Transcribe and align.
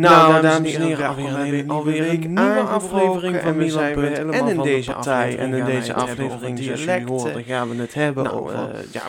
Nou, 0.00 0.42
dames 0.42 0.74
en 0.74 0.82
heren, 0.82 1.08
alweer, 1.08 1.64
alweer 1.66 2.10
een 2.10 2.18
nieuwe 2.20 2.60
aflevering 2.60 3.40
van 3.42 3.56
Milan 3.56 3.92
Punt. 3.92 4.18
En 4.18 4.48
in 4.48 4.62
deze 4.62 4.92
partij 4.92 5.38
en 5.38 5.54
in 5.54 5.64
deze 5.64 5.94
aflevering, 5.94 6.58
zoals 6.58 6.84
jullie 6.84 7.06
hoorden, 7.06 7.44
gaan 7.44 7.68
we 7.68 7.82
het 7.82 7.94
hebben 7.94 8.24
nou, 8.24 8.40
over... 8.40 8.54
Uh, 8.54 8.60
ja, 8.90 9.02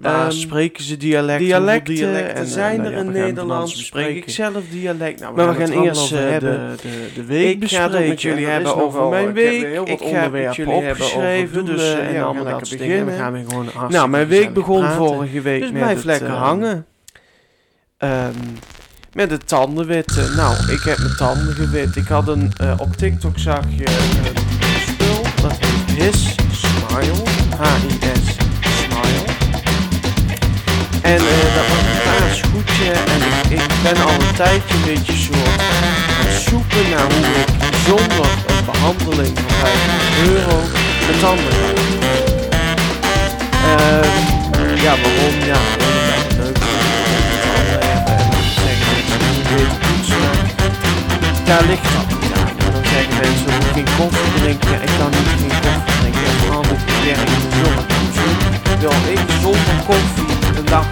waar, 0.00 0.24
um, 0.24 0.30
spreken 0.30 0.84
ze 0.84 0.96
dialecten? 0.96 1.46
Dialecten, 1.46 1.94
dialecten 1.94 2.34
en, 2.34 2.46
zijn 2.46 2.84
er 2.84 2.92
in 2.92 3.10
Nederland? 3.10 3.68
Spreek 3.68 4.16
ik 4.16 4.30
zelf 4.30 4.62
dialect? 4.70 5.20
Nou, 5.20 5.34
we 5.34 5.42
maar 5.42 5.56
we 5.56 5.66
gaan 5.66 5.82
eerst 5.82 6.12
uh, 6.12 6.18
de, 6.18 6.38
de, 6.82 7.10
de 7.14 7.24
week 7.24 7.60
bespreken. 7.60 7.94
Ik 7.94 8.02
ga 8.02 8.08
met 8.08 8.22
jullie 8.22 8.46
hebben 8.46 8.76
over 8.76 9.08
mijn 9.08 9.32
week. 9.32 9.88
Ik 9.88 10.00
ga 10.00 10.28
met 10.28 10.54
jullie 10.54 10.72
hebben 10.72 10.90
opgeschreven, 10.90 11.64
dus 11.64 11.94
en 11.94 12.14
dan 12.14 12.42
lekker 12.42 12.76
beginnen. 12.78 13.14
gaan 13.14 13.44
Nou, 13.88 14.08
mijn 14.08 14.28
week 14.28 14.52
begon 14.52 14.90
vorige 14.90 15.40
week 15.40 15.60
met... 15.60 15.72
Dus 15.72 15.80
blijf 15.80 16.04
lekker 16.04 16.30
hangen. 16.30 16.86
Um, 17.98 18.34
met 19.18 19.28
de 19.28 19.38
tanden 19.38 19.86
witten. 19.86 20.36
Nou, 20.36 20.72
ik 20.72 20.82
heb 20.82 20.98
mijn 20.98 21.16
tanden 21.16 21.54
gewit. 21.54 21.96
Ik 21.96 22.08
had 22.08 22.28
een, 22.28 22.52
uh, 22.62 22.72
op 22.76 22.96
TikTok 22.96 23.38
zag 23.38 23.64
je 23.68 23.86
een 23.86 24.36
spul. 24.88 25.22
Dat 25.42 25.58
heet 25.58 26.02
His 26.02 26.34
Smile. 26.52 27.22
H-I-S 27.56 28.36
Smile. 28.82 29.24
En 31.02 31.22
uh, 31.22 31.54
dat 31.54 31.66
was 31.68 31.82
een 31.90 32.02
paars. 32.04 32.40
En 32.80 33.52
ik, 33.52 33.66
ben 33.82 34.04
al 34.04 34.10
een 34.10 34.34
tijdje 34.36 34.74
een 34.74 34.84
beetje 34.84 35.16
soort 35.16 35.60
aan 35.60 36.40
zoeken 36.40 36.90
naar 36.90 37.12
hoe 37.12 37.26
ik 37.42 37.48
zonder 37.86 38.30
een 38.46 38.64
behandeling 38.64 39.38
van 39.38 39.50
5 39.50 40.28
euro 40.28 40.60
mijn 41.06 41.20
tanden 41.20 41.52
ga 41.52 41.72
uh, 43.64 44.82
Ja, 44.82 44.94
waarom? 45.02 45.44
Ja, 45.46 45.87
daar 51.48 51.64
ligt 51.66 51.92
dat 51.96 52.06
niet 52.08 52.32
aan. 52.38 52.72
Dan 52.72 52.84
zeggen 52.92 53.14
mensen, 53.20 53.52
ik 53.60 53.72
geen 53.74 53.88
koffie 53.98 54.32
drinken. 54.40 54.78
Ik 54.86 54.92
kan 54.98 55.10
niet 55.16 55.30
geen 55.40 55.56
koffie 55.64 55.96
drinken. 56.00 56.24
En 56.30 56.36
vooral 56.40 56.64
moet 56.68 56.82
ik 56.86 56.98
werk 57.04 57.28
in 57.36 57.42
de 57.44 57.50
zon. 57.60 57.76
Wil 58.80 59.12
ik 59.12 59.20
zonder 59.42 59.78
koffie 59.86 60.32
een 60.58 60.64
dag 60.64 60.86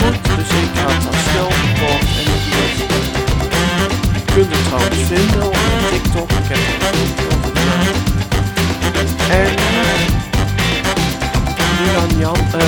goed. 0.00 0.18
Dus 0.36 0.50
ik 0.62 0.70
had 0.84 0.98
dat 1.04 1.16
stil 1.28 1.50
gekocht 1.62 2.10
en 2.20 2.26
ik 2.36 2.44
doe 2.50 2.64
Je 4.14 4.22
kunt 4.34 4.50
het 4.54 4.64
trouwens 4.64 5.02
vinden 5.08 5.46
op 5.46 5.56
TikTok. 5.90 6.30
Ik 6.30 6.48
heb 6.48 6.58
het. 6.68 6.94
En 9.30 9.50
nu 11.78 11.86
aan 12.00 12.18
Jan. 12.18 12.36
Uh, 12.54 12.62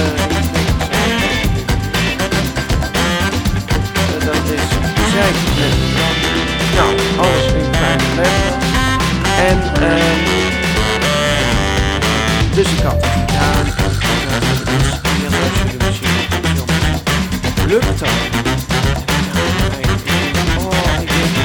dat 4.24 4.44
is 4.54 4.66
zij 5.12 5.30
nou, 5.56 5.85
alles 7.18 7.52
in 7.52 7.70
kleine 7.70 8.02
letters. 8.16 8.54
En 9.48 9.58
um, 9.82 10.18
dus 12.54 12.66
ik 12.72 12.82
had 12.82 13.06
gedaan. 13.06 13.64
Dus 13.64 13.78
je 15.20 15.28
de 15.70 15.84
machine 15.84 16.22
lukt 17.66 17.98
dat. 17.98 18.55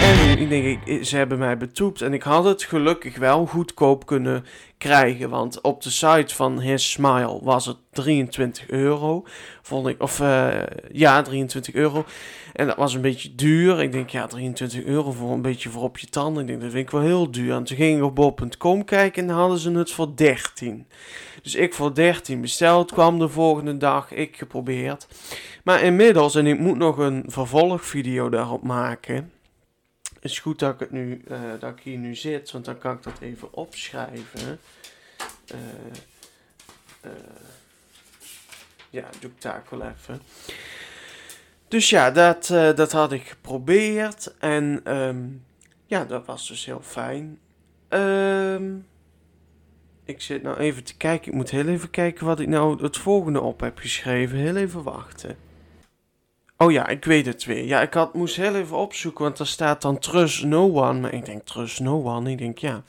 En 0.01 0.37
ik 0.37 0.49
denk, 0.49 1.05
ze 1.05 1.17
hebben 1.17 1.37
mij 1.37 1.57
betoept 1.57 2.01
en 2.01 2.13
ik 2.13 2.23
had 2.23 2.43
het 2.43 2.63
gelukkig 2.63 3.17
wel 3.17 3.45
goedkoop 3.45 4.05
kunnen 4.05 4.45
krijgen. 4.77 5.29
Want 5.29 5.61
op 5.61 5.81
de 5.81 5.89
site 5.89 6.35
van 6.35 6.59
His 6.59 6.91
Smile 6.91 7.39
was 7.41 7.65
het 7.65 7.77
23 7.91 8.69
euro. 8.69 9.23
Vond 9.61 9.87
ik, 9.87 10.01
of 10.01 10.19
uh, 10.19 10.49
ja, 10.91 11.21
23 11.21 11.73
euro. 11.73 12.05
En 12.53 12.67
dat 12.67 12.75
was 12.75 12.93
een 12.93 13.01
beetje 13.01 13.35
duur. 13.35 13.81
Ik 13.81 13.91
denk, 13.91 14.09
ja, 14.09 14.27
23 14.27 14.83
euro 14.83 15.11
voor 15.11 15.31
een 15.31 15.41
beetje 15.41 15.69
voor 15.69 15.83
op 15.83 15.97
je 15.97 16.07
tanden. 16.07 16.41
Ik 16.41 16.47
denk, 16.47 16.61
dat 16.61 16.71
vind 16.71 16.85
ik 16.85 16.91
wel 16.91 17.01
heel 17.01 17.31
duur. 17.31 17.53
En 17.53 17.63
toen 17.63 17.77
ging 17.77 17.97
ik 17.97 18.03
op 18.03 18.15
bol.com 18.15 18.83
kijken 18.85 19.23
en 19.23 19.35
hadden 19.35 19.57
ze 19.57 19.71
het 19.71 19.91
voor 19.91 20.15
13. 20.15 20.87
Dus 21.41 21.55
ik 21.55 21.73
voor 21.73 21.93
13 21.93 22.41
besteld, 22.41 22.91
kwam 22.91 23.19
de 23.19 23.29
volgende 23.29 23.77
dag, 23.77 24.11
ik 24.11 24.37
geprobeerd. 24.37 25.07
Maar 25.63 25.81
inmiddels, 25.83 26.35
en 26.35 26.47
ik 26.47 26.59
moet 26.59 26.77
nog 26.77 26.97
een 26.97 27.23
vervolgvideo 27.27 28.29
daarop 28.29 28.63
maken. 28.63 29.31
Is 30.21 30.39
goed 30.39 30.59
dat 30.59 30.73
ik, 30.73 30.79
het 30.79 30.91
nu, 30.91 31.21
uh, 31.27 31.41
dat 31.59 31.71
ik 31.77 31.79
hier 31.83 31.97
nu 31.97 32.15
zit, 32.15 32.51
want 32.51 32.65
dan 32.65 32.77
kan 32.77 32.95
ik 32.95 33.03
dat 33.03 33.19
even 33.19 33.53
opschrijven. 33.53 34.59
Uh, 35.53 35.59
uh, 37.05 37.11
ja, 38.89 39.09
doe 39.19 39.31
ik 39.31 39.41
daar 39.41 39.63
wel 39.69 39.81
even. 39.81 40.21
Dus 41.67 41.89
ja, 41.89 42.11
dat, 42.11 42.45
dat 42.75 42.91
had 42.91 43.11
ik 43.11 43.27
geprobeerd. 43.27 44.37
En 44.37 44.95
um, 44.97 45.45
ja, 45.85 46.05
dat 46.05 46.25
was 46.25 46.47
dus 46.47 46.65
heel 46.65 46.81
fijn. 46.81 47.39
Um, 47.89 48.87
ik 50.03 50.21
zit 50.21 50.43
nou 50.43 50.57
even 50.57 50.83
te 50.83 50.97
kijken. 50.97 51.31
Ik 51.31 51.37
moet 51.37 51.49
heel 51.49 51.67
even 51.67 51.89
kijken 51.89 52.25
wat 52.25 52.39
ik 52.39 52.47
nou 52.47 52.83
het 52.83 52.97
volgende 52.97 53.41
op 53.41 53.59
heb 53.59 53.77
geschreven. 53.77 54.37
Heel 54.37 54.55
even 54.55 54.83
wachten. 54.83 55.37
Oh 56.61 56.71
ja, 56.71 56.87
ik 56.87 57.05
weet 57.05 57.25
het 57.25 57.45
weer. 57.45 57.65
Ja, 57.65 57.81
ik 57.81 57.93
had, 57.93 58.13
moest 58.13 58.35
heel 58.35 58.55
even 58.55 58.77
opzoeken, 58.77 59.23
want 59.23 59.39
er 59.39 59.47
staat 59.47 59.81
dan 59.81 59.99
Trust 59.99 60.43
No 60.43 60.71
One. 60.71 60.99
Maar 60.99 61.13
ik 61.13 61.25
denk 61.25 61.45
Trust 61.45 61.79
No 61.79 62.03
One. 62.03 62.31
Ik 62.31 62.37
denk 62.37 62.57
ja. 62.57 62.83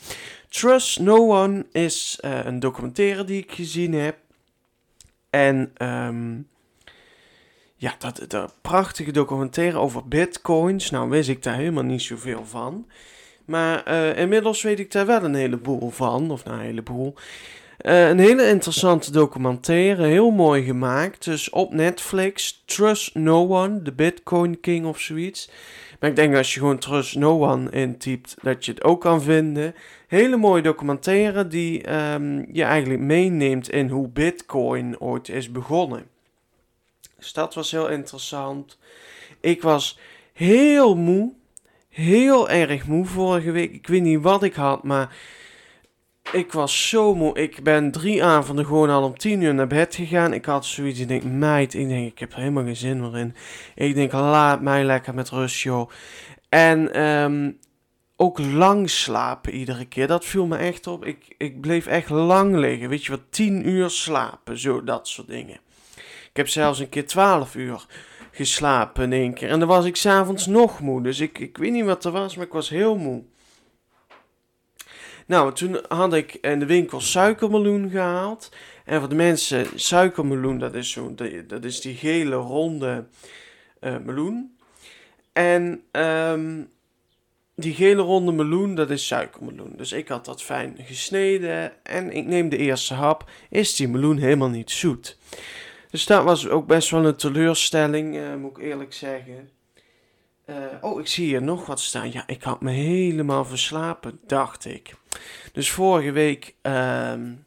Trust 0.49 1.01
No 1.01 1.43
One 1.43 1.67
is 1.71 2.19
uh, 2.25 2.45
een 2.45 2.61
documentaire 2.61 3.25
die 3.25 3.43
ik 3.43 3.53
gezien 3.53 3.93
heb. 3.93 4.17
En 5.31 5.73
um, 5.83 6.49
ja, 7.77 7.95
dat, 7.99 8.25
dat 8.29 8.55
prachtige 8.61 9.13
documentaire 9.13 9.79
over 9.79 10.09
bitcoins. 10.09 10.91
Nou 10.91 11.09
wist 11.09 11.29
ik 11.29 11.43
daar 11.43 11.57
helemaal 11.57 11.83
niet 11.83 12.03
zoveel 12.03 12.47
van. 12.47 12.87
Maar 13.45 13.89
uh, 13.89 14.19
inmiddels 14.19 14.63
weet 14.63 14.79
ik 14.79 14.91
daar 14.91 15.07
wel 15.07 15.25
een 15.25 15.35
heleboel 15.35 15.91
van. 15.91 16.31
Of 16.31 16.45
nou, 16.45 16.59
een 16.59 16.65
heleboel. 16.65 17.15
Uh, 17.83 18.09
een 18.09 18.19
hele 18.19 18.49
interessante 18.49 19.13
documentaire. 19.13 20.05
Heel 20.05 20.31
mooi 20.31 20.65
gemaakt. 20.65 21.25
Dus 21.25 21.51
op 21.51 21.73
Netflix. 21.73 22.63
Trust 22.65 23.15
No 23.15 23.49
One. 23.49 23.83
The 23.83 23.93
Bitcoin 23.93 24.61
King 24.61 24.87
of 24.87 25.01
zoiets. 25.01 25.51
Maar 26.01 26.11
ik 26.11 26.17
denk 26.17 26.37
als 26.37 26.55
je 26.55 26.61
gewoon 26.61 26.79
Trust 26.79 27.17
No 27.17 27.51
One 27.51 27.71
intypt. 27.71 28.35
Dat 28.43 28.65
je 28.65 28.73
het 28.73 28.85
ook 28.85 29.01
kan 29.01 29.23
vinden. 29.23 29.75
Hele 30.09 30.37
mooie 30.37 30.63
documentaire. 30.63 31.49
Die 31.49 31.93
um, 31.93 32.47
je 32.53 32.63
eigenlijk 32.63 33.01
meeneemt 33.01 33.71
in 33.71 33.89
hoe 33.89 34.09
Bitcoin 34.09 35.01
ooit 35.01 35.29
is 35.29 35.53
begonnen. 35.53 36.07
Dus 37.19 37.33
dat 37.33 37.55
was 37.55 37.71
heel 37.71 37.89
interessant. 37.89 38.79
Ik 39.41 39.63
was 39.63 39.99
heel 40.33 40.97
moe. 40.97 41.33
Heel 41.89 42.51
erg 42.51 42.87
moe 42.87 43.07
vorige 43.07 43.51
week. 43.51 43.73
Ik 43.73 43.87
weet 43.87 44.03
niet 44.03 44.23
wat 44.23 44.43
ik 44.43 44.55
had, 44.55 44.83
maar 44.83 45.17
ik 46.33 46.53
was 46.53 46.89
zo 46.89 47.15
moe. 47.15 47.39
Ik 47.39 47.63
ben 47.63 47.91
drie 47.91 48.25
avonden 48.25 48.67
gewoon 48.67 48.91
al 48.91 49.03
om 49.03 49.19
tien 49.19 49.41
uur 49.41 49.55
naar 49.55 49.67
bed 49.67 49.95
gegaan. 49.95 50.33
Ik 50.33 50.45
had 50.45 50.67
zoiets, 50.67 51.01
ik 51.01 51.09
denk, 51.09 51.25
meid, 51.25 51.75
ik 51.75 51.89
denk, 51.89 52.11
ik 52.11 52.19
heb 52.19 52.33
er 52.33 52.39
helemaal 52.39 52.65
geen 52.65 52.77
zin 52.77 53.01
meer 53.01 53.19
in. 53.19 53.35
Ik 53.75 53.95
denk, 53.95 54.13
laat 54.13 54.61
mij 54.61 54.85
lekker 54.85 55.15
met 55.15 55.31
rust, 55.31 55.63
joh. 55.63 55.91
En 56.49 57.03
um, 57.03 57.59
ook 58.17 58.39
lang 58.39 58.91
slapen 58.91 59.53
iedere 59.53 59.85
keer. 59.85 60.07
Dat 60.07 60.25
viel 60.25 60.47
me 60.47 60.57
echt 60.57 60.87
op. 60.87 61.05
Ik, 61.05 61.35
ik 61.39 61.61
bleef 61.61 61.87
echt 61.87 62.11
lang 62.11 62.57
liggen. 62.57 62.89
Weet 62.89 63.05
je 63.05 63.11
wat, 63.11 63.23
tien 63.31 63.69
uur 63.69 63.91
slapen, 63.91 64.59
zo, 64.59 64.85
dat 64.85 65.09
soort 65.09 65.29
dingen. 65.29 65.61
Ik 66.31 66.37
heb 66.37 66.49
zelfs 66.49 66.79
een 66.79 66.89
keer 66.89 67.07
12 67.07 67.55
uur 67.55 67.87
geslapen 68.31 69.05
in 69.05 69.13
één 69.13 69.35
keer. 69.35 69.49
En 69.49 69.59
dan 69.59 69.69
was 69.69 69.85
ik 69.85 69.97
s'avonds 69.97 70.47
nog 70.47 70.81
moe. 70.81 71.03
Dus 71.03 71.21
ik, 71.21 71.39
ik 71.39 71.57
weet 71.57 71.73
niet 71.73 71.85
wat 71.85 72.05
er 72.05 72.13
was, 72.13 72.37
maar 72.37 72.47
ik 72.47 72.53
was 72.53 72.69
heel 72.69 72.97
moe. 72.97 73.23
Nou, 75.27 75.53
toen 75.53 75.81
had 75.89 76.15
ik 76.15 76.35
in 76.35 76.59
de 76.59 76.67
winkel 76.67 77.01
suikermeloen 77.01 77.91
gehaald. 77.91 78.53
En 78.85 79.01
voor 79.01 79.09
de 79.09 79.15
mensen, 79.15 79.67
suikermeloen, 79.75 80.59
dat 80.59 80.75
is, 80.75 80.91
zo, 80.91 81.15
dat 81.47 81.65
is 81.65 81.81
die 81.81 81.95
gele 81.95 82.35
ronde 82.35 83.07
uh, 83.81 83.97
meloen. 83.99 84.57
En 85.33 85.83
um, 85.93 86.69
die 87.55 87.75
gele 87.75 88.03
ronde 88.03 88.33
meloen, 88.33 88.75
dat 88.75 88.91
is 88.91 89.07
suikermeloen. 89.07 89.73
Dus 89.77 89.93
ik 89.93 90.09
had 90.09 90.25
dat 90.25 90.43
fijn 90.43 90.77
gesneden. 90.81 91.85
En 91.85 92.13
ik 92.13 92.27
neem 92.27 92.49
de 92.49 92.57
eerste 92.57 92.95
hap. 92.95 93.31
Is 93.51 93.77
die 93.77 93.89
meloen 93.89 94.17
helemaal 94.17 94.49
niet 94.49 94.71
zoet? 94.71 95.19
Dus 95.91 96.07
dat 96.07 96.25
was 96.25 96.49
ook 96.49 96.67
best 96.67 96.91
wel 96.91 97.05
een 97.05 97.17
teleurstelling, 97.17 98.17
uh, 98.17 98.35
moet 98.35 98.57
ik 98.57 98.65
eerlijk 98.65 98.93
zeggen. 98.93 99.51
Uh, 100.53 100.59
oh, 100.81 101.01
ik 101.01 101.07
zie 101.07 101.27
hier 101.27 101.43
nog 101.43 101.67
wat 101.67 101.81
staan. 101.81 102.13
Ja, 102.13 102.23
ik 102.27 102.43
had 102.43 102.61
me 102.61 102.71
helemaal 102.71 103.45
verslapen, 103.45 104.21
dacht 104.27 104.65
ik. 104.65 104.95
Dus 105.53 105.71
vorige 105.71 106.13
week, 106.13 106.55
um, 106.63 107.45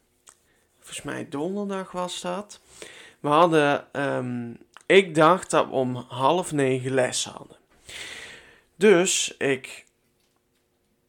volgens 0.76 1.02
mij 1.02 1.28
donderdag 1.28 1.92
was 1.92 2.20
dat. 2.20 2.60
We 3.20 3.28
hadden, 3.28 3.86
um, 3.92 4.58
ik 4.86 5.14
dacht 5.14 5.50
dat 5.50 5.66
we 5.66 5.72
om 5.72 6.04
half 6.08 6.52
negen 6.52 6.94
les 6.94 7.24
hadden. 7.24 7.56
Dus 8.76 9.34
ik 9.38 9.84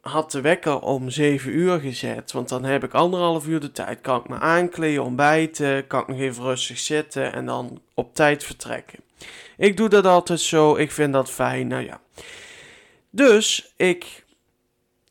had 0.01 0.31
de 0.31 0.41
wekker 0.41 0.79
om 0.79 1.09
7 1.09 1.51
uur 1.51 1.79
gezet. 1.79 2.31
Want 2.31 2.49
dan 2.49 2.63
heb 2.63 2.83
ik 2.83 2.93
anderhalf 2.93 3.47
uur 3.47 3.59
de 3.59 3.71
tijd. 3.71 4.01
Kan 4.01 4.19
ik 4.19 4.29
me 4.29 4.39
aankleden, 4.39 5.03
ontbijten, 5.03 5.87
kan 5.87 6.01
ik 6.01 6.07
nog 6.07 6.19
even 6.19 6.43
rustig 6.43 6.79
zitten 6.79 7.33
en 7.33 7.45
dan 7.45 7.81
op 7.93 8.15
tijd 8.15 8.43
vertrekken. 8.43 8.99
Ik 9.57 9.77
doe 9.77 9.89
dat 9.89 10.05
altijd 10.05 10.39
zo, 10.39 10.75
ik 10.75 10.91
vind 10.91 11.13
dat 11.13 11.31
fijn, 11.31 11.67
nou 11.67 11.83
ja. 11.83 12.01
Dus 13.09 13.73
ik 13.77 14.25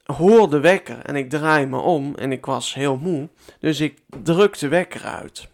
hoor 0.05 0.51
de 0.51 0.61
wekker 0.61 0.99
en 0.99 1.17
ik 1.17 1.31
draai 1.31 1.67
me 1.67 1.79
om 1.79 2.15
en 2.15 2.33
ik 2.33 2.47
was 2.47 2.75
heel 2.75 2.97
moe. 2.97 3.29
Dus 3.61 3.81
ik 3.81 3.99
druk 4.23 4.59
de 4.59 4.69
wekker 4.69 5.05
uit. 5.05 5.49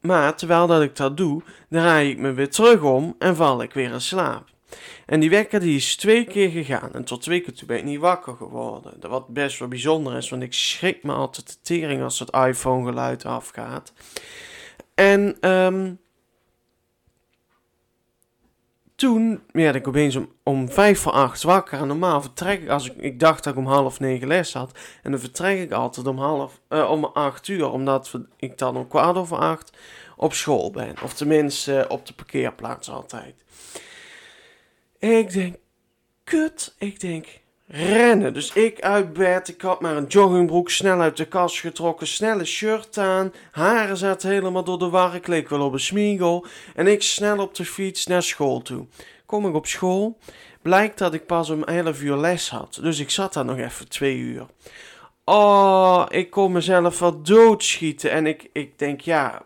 Maar 0.00 0.36
terwijl 0.36 0.66
dat 0.66 0.82
ik 0.82 0.96
dat 0.96 1.16
doe, 1.16 1.42
draai 1.68 2.10
ik 2.10 2.18
me 2.18 2.32
weer 2.32 2.50
terug 2.50 2.82
om 2.82 3.14
en 3.18 3.36
val 3.36 3.62
ik 3.62 3.72
weer 3.72 3.92
in 3.92 4.00
slaap. 4.00 4.48
En 5.06 5.20
die 5.20 5.30
wekker 5.30 5.60
die 5.60 5.76
is 5.76 5.96
twee 5.96 6.24
keer 6.24 6.50
gegaan. 6.50 6.92
En 6.92 7.04
tot 7.04 7.22
twee 7.22 7.40
keer 7.40 7.54
toe 7.54 7.66
ben 7.66 7.76
ik 7.76 7.84
niet 7.84 8.00
wakker 8.00 8.36
geworden. 8.36 8.92
Wat 9.08 9.28
best 9.28 9.58
wel 9.58 9.68
bijzonder 9.68 10.16
is, 10.16 10.28
want 10.28 10.42
ik 10.42 10.54
schrik 10.54 11.02
me 11.02 11.12
altijd 11.12 11.46
de 11.46 11.56
tering 11.62 12.02
als 12.02 12.18
het 12.18 12.34
iPhone 12.34 12.84
geluid 12.84 13.24
afgaat. 13.24 13.92
En 14.94 15.50
um, 15.50 15.98
toen 18.98 19.42
werd 19.52 19.74
ik 19.74 19.88
opeens 19.88 20.16
om, 20.16 20.32
om 20.42 20.70
vijf 20.70 21.00
voor 21.00 21.12
acht 21.12 21.42
wakker. 21.42 21.78
En 21.78 21.86
normaal 21.86 22.22
vertrek 22.22 22.62
ik, 22.62 22.68
als 22.68 22.90
ik, 22.90 22.96
ik 22.96 23.20
dacht 23.20 23.44
dat 23.44 23.52
ik 23.52 23.58
om 23.58 23.66
half 23.66 24.00
negen 24.00 24.28
les 24.28 24.52
had. 24.52 24.78
En 25.02 25.10
dan 25.10 25.20
vertrek 25.20 25.58
ik 25.58 25.72
altijd 25.72 26.06
om 26.06 26.18
half, 26.18 26.60
uh, 26.68 26.90
om 26.90 27.04
acht 27.04 27.48
uur. 27.48 27.70
Omdat 27.70 28.14
ik 28.36 28.58
dan 28.58 28.76
om 28.76 28.88
kwart 28.88 29.16
over 29.16 29.36
acht 29.36 29.76
op 30.16 30.32
school 30.32 30.70
ben. 30.70 30.94
Of 31.02 31.14
tenminste 31.14 31.84
op 31.88 32.06
de 32.06 32.12
parkeerplaats 32.12 32.90
altijd. 32.90 33.34
Ik 34.98 35.32
denk, 35.32 35.56
kut. 36.24 36.74
Ik 36.78 37.00
denk, 37.00 37.26
rennen. 37.68 38.34
Dus 38.34 38.52
ik 38.52 38.80
uit 38.80 39.12
bed. 39.12 39.48
Ik 39.48 39.60
had 39.60 39.80
maar 39.80 39.96
een 39.96 40.06
joggingbroek 40.06 40.70
snel 40.70 41.00
uit 41.00 41.16
de 41.16 41.24
kast 41.24 41.60
getrokken. 41.60 42.06
Snelle 42.06 42.44
shirt 42.44 42.98
aan. 42.98 43.32
Haren 43.50 43.96
zaten 43.96 44.30
helemaal 44.30 44.64
door 44.64 44.78
de 44.78 44.88
war. 44.88 45.14
Ik 45.14 45.26
leek 45.26 45.48
wel 45.48 45.60
op 45.60 45.72
een 45.72 45.80
smiegel. 45.80 46.46
En 46.74 46.86
ik 46.86 47.02
snel 47.02 47.38
op 47.38 47.54
de 47.54 47.64
fiets 47.64 48.06
naar 48.06 48.22
school 48.22 48.62
toe. 48.62 48.86
Kom 49.26 49.46
ik 49.46 49.54
op 49.54 49.66
school. 49.66 50.18
Blijkt 50.62 50.98
dat 50.98 51.14
ik 51.14 51.26
pas 51.26 51.50
om 51.50 51.64
11 51.64 52.02
uur 52.02 52.16
les 52.16 52.50
had. 52.50 52.78
Dus 52.82 52.98
ik 52.98 53.10
zat 53.10 53.32
daar 53.32 53.44
nog 53.44 53.58
even 53.58 53.88
twee 53.88 54.16
uur. 54.16 54.46
Oh, 55.24 56.04
ik 56.08 56.30
kon 56.30 56.52
mezelf 56.52 56.98
wat 56.98 57.26
doodschieten. 57.26 58.10
En 58.10 58.26
ik, 58.26 58.48
ik 58.52 58.78
denk, 58.78 59.00
ja, 59.00 59.42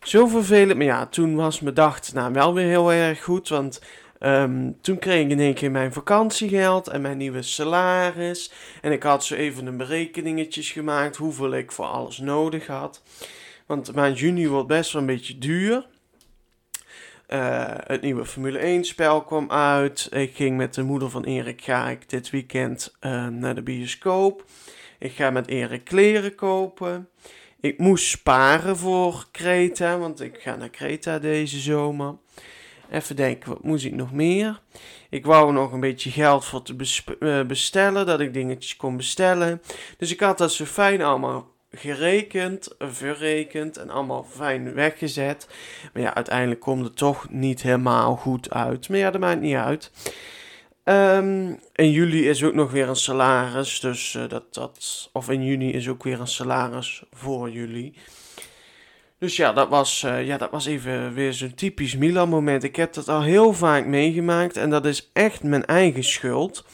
zo 0.00 0.26
vervelend. 0.26 0.76
Maar 0.76 0.86
ja, 0.86 1.06
toen 1.06 1.36
was 1.36 1.60
mijn 1.60 1.74
dag 1.74 2.12
nou 2.12 2.32
wel 2.32 2.54
weer 2.54 2.66
heel 2.66 2.92
erg 2.92 3.22
goed. 3.22 3.48
Want 3.48 3.80
Um, 4.20 4.80
toen 4.80 4.98
kreeg 4.98 5.24
ik 5.24 5.30
in 5.30 5.40
één 5.40 5.54
keer 5.54 5.70
mijn 5.70 5.92
vakantiegeld 5.92 6.88
en 6.88 7.00
mijn 7.00 7.16
nieuwe 7.16 7.42
salaris. 7.42 8.52
En 8.82 8.92
ik 8.92 9.02
had 9.02 9.24
zo 9.24 9.34
even 9.34 9.66
een 9.66 9.76
berekeningetjes 9.76 10.70
gemaakt 10.70 11.16
hoeveel 11.16 11.54
ik 11.54 11.72
voor 11.72 11.84
alles 11.84 12.18
nodig 12.18 12.66
had. 12.66 13.02
Want 13.66 13.94
maand 13.94 14.18
juni 14.18 14.48
wordt 14.48 14.68
best 14.68 14.92
wel 14.92 15.00
een 15.00 15.06
beetje 15.06 15.38
duur. 15.38 15.86
Uh, 17.28 17.64
het 17.76 18.02
nieuwe 18.02 18.24
Formule 18.24 18.58
1 18.58 18.84
spel 18.84 19.22
kwam 19.22 19.50
uit. 19.50 20.08
Ik 20.12 20.34
ging 20.34 20.56
met 20.56 20.74
de 20.74 20.82
moeder 20.82 21.10
van 21.10 21.24
Erik 21.24 21.62
ga 21.62 21.88
ik 21.88 22.08
dit 22.08 22.30
weekend 22.30 22.96
uh, 23.00 23.26
naar 23.26 23.54
de 23.54 23.62
bioscoop. 23.62 24.44
Ik 24.98 25.12
ga 25.12 25.30
met 25.30 25.48
Erik 25.48 25.84
kleren 25.84 26.34
kopen. 26.34 27.08
Ik 27.60 27.78
moest 27.78 28.06
sparen 28.06 28.76
voor 28.76 29.26
Kreta, 29.30 29.98
want 29.98 30.20
ik 30.20 30.38
ga 30.40 30.56
naar 30.56 30.70
Kreta 30.70 31.18
deze 31.18 31.58
zomer. 31.58 32.14
Even 32.90 33.16
denken, 33.16 33.48
wat 33.48 33.62
moest 33.62 33.84
ik 33.84 33.94
nog 33.94 34.12
meer? 34.12 34.60
Ik 35.10 35.26
wou 35.26 35.52
nog 35.52 35.72
een 35.72 35.80
beetje 35.80 36.10
geld 36.10 36.44
voor 36.44 36.62
te 36.62 36.76
eh, 37.20 37.46
bestellen, 37.46 38.06
dat 38.06 38.20
ik 38.20 38.34
dingetjes 38.34 38.76
kon 38.76 38.96
bestellen. 38.96 39.62
Dus 39.98 40.12
ik 40.12 40.20
had 40.20 40.38
dat 40.38 40.52
zo 40.52 40.64
fijn 40.64 41.02
allemaal 41.02 41.54
gerekend, 41.70 42.74
verrekend 42.78 43.76
en 43.76 43.90
allemaal 43.90 44.26
fijn 44.30 44.74
weggezet. 44.74 45.48
Maar 45.92 46.02
ja, 46.02 46.14
uiteindelijk 46.14 46.60
komt 46.60 46.84
het 46.84 46.96
toch 46.96 47.30
niet 47.30 47.62
helemaal 47.62 48.16
goed 48.16 48.50
uit. 48.50 48.88
Maar 48.88 48.98
ja, 48.98 49.10
dat 49.10 49.20
maakt 49.20 49.40
niet 49.40 49.56
uit. 49.56 49.90
Um, 50.88 51.60
in 51.72 51.90
juli 51.90 52.28
is 52.28 52.44
ook 52.44 52.54
nog 52.54 52.70
weer 52.70 52.88
een 52.88 52.96
salaris, 52.96 53.80
dus 53.80 54.14
uh, 54.14 54.28
dat, 54.28 54.54
dat, 54.54 55.08
of 55.12 55.30
in 55.30 55.44
juni 55.44 55.72
is 55.72 55.88
ook 55.88 56.02
weer 56.02 56.20
een 56.20 56.26
salaris 56.26 57.02
voor 57.12 57.50
juli. 57.50 57.94
Dus 59.18 59.36
ja, 59.36 59.52
dat 59.52 59.68
was, 59.68 60.02
uh, 60.02 60.26
ja, 60.26 60.36
dat 60.36 60.50
was 60.50 60.66
even 60.66 61.14
weer 61.14 61.32
zo'n 61.32 61.54
typisch 61.54 61.96
Milan 61.96 62.28
moment. 62.28 62.62
Ik 62.62 62.76
heb 62.76 62.92
dat 62.92 63.08
al 63.08 63.22
heel 63.22 63.52
vaak 63.52 63.86
meegemaakt 63.86 64.56
en 64.56 64.70
dat 64.70 64.86
is 64.86 65.10
echt 65.12 65.42
mijn 65.42 65.64
eigen 65.64 66.04
schuld. 66.04 66.64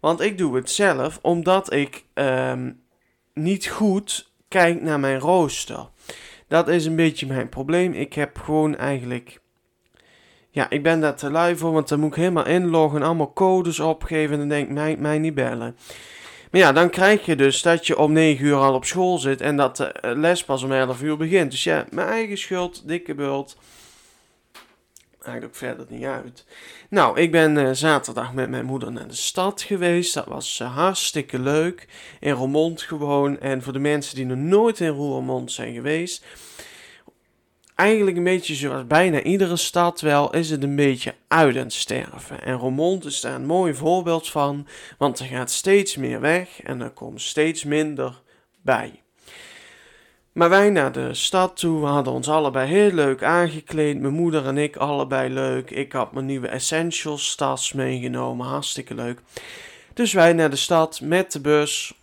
Want 0.00 0.20
ik 0.20 0.38
doe 0.38 0.56
het 0.56 0.70
zelf 0.70 1.18
omdat 1.22 1.72
ik 1.72 2.04
um, 2.14 2.80
niet 3.34 3.66
goed 3.66 4.32
kijk 4.48 4.82
naar 4.82 5.00
mijn 5.00 5.18
rooster. 5.18 5.88
Dat 6.48 6.68
is 6.68 6.86
een 6.86 6.96
beetje 6.96 7.26
mijn 7.26 7.48
probleem. 7.48 7.92
Ik 7.92 8.12
heb 8.12 8.38
gewoon 8.38 8.76
eigenlijk... 8.76 9.40
Ja, 10.50 10.70
ik 10.70 10.82
ben 10.82 11.00
daar 11.00 11.16
te 11.16 11.30
lui 11.30 11.56
voor, 11.56 11.72
want 11.72 11.88
dan 11.88 12.00
moet 12.00 12.10
ik 12.10 12.16
helemaal 12.16 12.46
inloggen, 12.46 13.02
allemaal 13.02 13.32
codes 13.32 13.80
opgeven 13.80 14.32
en 14.32 14.38
dan 14.38 14.48
denk 14.48 14.68
ik, 14.68 14.74
mij, 14.74 14.96
mij 14.96 15.18
niet 15.18 15.34
bellen. 15.34 15.76
Maar 16.50 16.60
ja, 16.60 16.72
dan 16.72 16.90
krijg 16.90 17.26
je 17.26 17.36
dus 17.36 17.62
dat 17.62 17.86
je 17.86 17.98
om 17.98 18.12
9 18.12 18.44
uur 18.44 18.56
al 18.56 18.74
op 18.74 18.84
school 18.84 19.18
zit 19.18 19.40
en 19.40 19.56
dat 19.56 19.76
de 19.76 19.84
eh, 19.84 20.16
les 20.16 20.44
pas 20.44 20.62
om 20.62 20.72
11 20.72 21.02
uur 21.02 21.16
begint. 21.16 21.50
Dus 21.50 21.64
ja, 21.64 21.86
mijn 21.90 22.08
eigen 22.08 22.38
schuld, 22.38 22.88
dikke 22.88 23.14
bult. 23.14 23.56
Maakt 25.26 25.44
ook 25.44 25.54
verder 25.54 25.86
niet 25.88 26.04
uit. 26.04 26.44
Nou, 26.90 27.20
ik 27.20 27.30
ben 27.30 27.56
uh, 27.56 27.70
zaterdag 27.72 28.32
met 28.32 28.50
mijn 28.50 28.64
moeder 28.64 28.92
naar 28.92 29.08
de 29.08 29.14
stad 29.14 29.62
geweest. 29.62 30.14
Dat 30.14 30.26
was 30.26 30.58
uh, 30.62 30.76
hartstikke 30.76 31.38
leuk. 31.38 31.86
In 32.20 32.32
Roermond 32.32 32.82
gewoon. 32.82 33.40
En 33.40 33.62
voor 33.62 33.72
de 33.72 33.78
mensen 33.78 34.14
die 34.14 34.26
nog 34.26 34.38
nooit 34.38 34.80
in 34.80 34.88
Roermond 34.88 35.52
zijn 35.52 35.74
geweest 35.74 36.24
eigenlijk 37.78 38.16
een 38.16 38.24
beetje 38.24 38.54
zoals 38.54 38.86
bijna 38.86 39.22
iedere 39.22 39.56
stad 39.56 40.00
wel, 40.00 40.34
is 40.34 40.50
het 40.50 40.62
een 40.62 40.76
beetje 40.76 41.14
uit 41.28 41.72
sterven. 41.72 42.42
En 42.42 42.54
Roermond 42.54 43.04
is 43.04 43.20
daar 43.20 43.34
een 43.34 43.46
mooi 43.46 43.74
voorbeeld 43.74 44.28
van, 44.28 44.66
want 44.98 45.18
er 45.18 45.26
gaat 45.26 45.50
steeds 45.50 45.96
meer 45.96 46.20
weg 46.20 46.62
en 46.62 46.80
er 46.80 46.90
komt 46.90 47.20
steeds 47.20 47.64
minder 47.64 48.22
bij. 48.62 49.02
Maar 50.32 50.48
wij 50.48 50.70
naar 50.70 50.92
de 50.92 51.14
stad 51.14 51.56
toe, 51.56 51.80
we 51.80 51.86
hadden 51.86 52.12
ons 52.12 52.28
allebei 52.28 52.68
heel 52.68 52.90
leuk 52.90 53.22
aangekleed. 53.22 54.00
Mijn 54.00 54.14
moeder 54.14 54.46
en 54.46 54.58
ik 54.58 54.76
allebei 54.76 55.32
leuk. 55.32 55.70
Ik 55.70 55.92
had 55.92 56.12
mijn 56.12 56.26
nieuwe 56.26 56.48
Essentials 56.48 57.34
tas 57.34 57.72
meegenomen, 57.72 58.46
hartstikke 58.46 58.94
leuk. 58.94 59.20
Dus 59.94 60.12
wij 60.12 60.32
naar 60.32 60.50
de 60.50 60.56
stad 60.56 61.00
met 61.00 61.32
de 61.32 61.40
bus. 61.40 61.97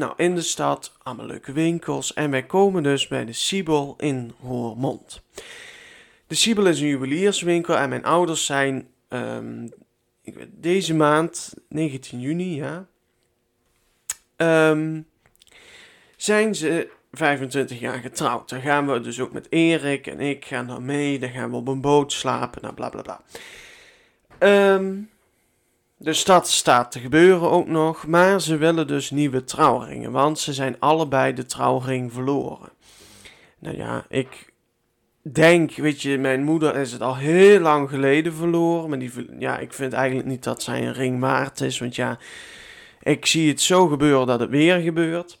Nou, 0.00 0.12
in 0.16 0.34
de 0.34 0.42
stad, 0.42 0.92
allemaal 1.02 1.26
leuke 1.26 1.52
winkels. 1.52 2.14
En 2.14 2.30
wij 2.30 2.42
komen 2.42 2.82
dus 2.82 3.08
bij 3.08 3.24
de 3.24 3.32
Siebel 3.32 3.94
in 3.98 4.34
Roermond. 4.42 5.22
De 6.26 6.34
Siebel 6.34 6.66
is 6.66 6.80
een 6.80 6.86
juwelierswinkel 6.86 7.76
en 7.76 7.88
mijn 7.88 8.04
ouders 8.04 8.46
zijn 8.46 8.88
um, 9.08 9.72
deze 10.50 10.94
maand, 10.94 11.54
19 11.68 12.20
juni, 12.20 12.56
ja, 12.56 12.86
um, 14.70 15.06
zijn 16.16 16.54
ze 16.54 16.90
25 17.12 17.80
jaar 17.80 17.98
getrouwd. 17.98 18.48
Dan 18.48 18.60
gaan 18.60 18.92
we 18.92 19.00
dus 19.00 19.20
ook 19.20 19.32
met 19.32 19.46
Erik 19.50 20.06
en 20.06 20.20
ik 20.20 20.44
gaan 20.44 20.66
dan 20.66 20.84
mee. 20.84 21.18
Dan 21.18 21.30
gaan 21.30 21.50
we 21.50 21.56
op 21.56 21.68
een 21.68 21.80
boot 21.80 22.12
slapen, 22.12 22.62
nou 22.62 22.74
bla 22.74 22.88
bla 22.88 23.02
bla. 23.02 23.20
Um, 24.74 25.10
dus 25.98 26.24
dat 26.24 26.48
staat 26.48 26.92
te 26.92 27.00
gebeuren 27.00 27.50
ook 27.50 27.66
nog, 27.66 28.06
maar 28.06 28.40
ze 28.40 28.56
willen 28.56 28.86
dus 28.86 29.10
nieuwe 29.10 29.44
trouwringen, 29.44 30.12
want 30.12 30.38
ze 30.38 30.52
zijn 30.52 30.76
allebei 30.78 31.32
de 31.32 31.46
trouwring 31.46 32.12
verloren. 32.12 32.70
Nou 33.58 33.76
ja, 33.76 34.04
ik 34.08 34.52
denk, 35.22 35.74
weet 35.74 36.02
je, 36.02 36.18
mijn 36.18 36.42
moeder 36.42 36.76
is 36.76 36.92
het 36.92 37.00
al 37.00 37.16
heel 37.16 37.60
lang 37.60 37.88
geleden 37.88 38.34
verloren, 38.34 38.88
maar 38.88 38.98
die, 38.98 39.10
ja, 39.38 39.58
ik 39.58 39.72
vind 39.72 39.92
eigenlijk 39.92 40.28
niet 40.28 40.44
dat 40.44 40.62
zij 40.62 40.86
een 40.86 40.92
ring 40.92 41.20
waard 41.20 41.60
is, 41.60 41.78
want 41.78 41.94
ja, 41.94 42.18
ik 43.02 43.26
zie 43.26 43.48
het 43.48 43.60
zo 43.60 43.86
gebeuren 43.86 44.26
dat 44.26 44.40
het 44.40 44.50
weer 44.50 44.80
gebeurt. 44.80 45.38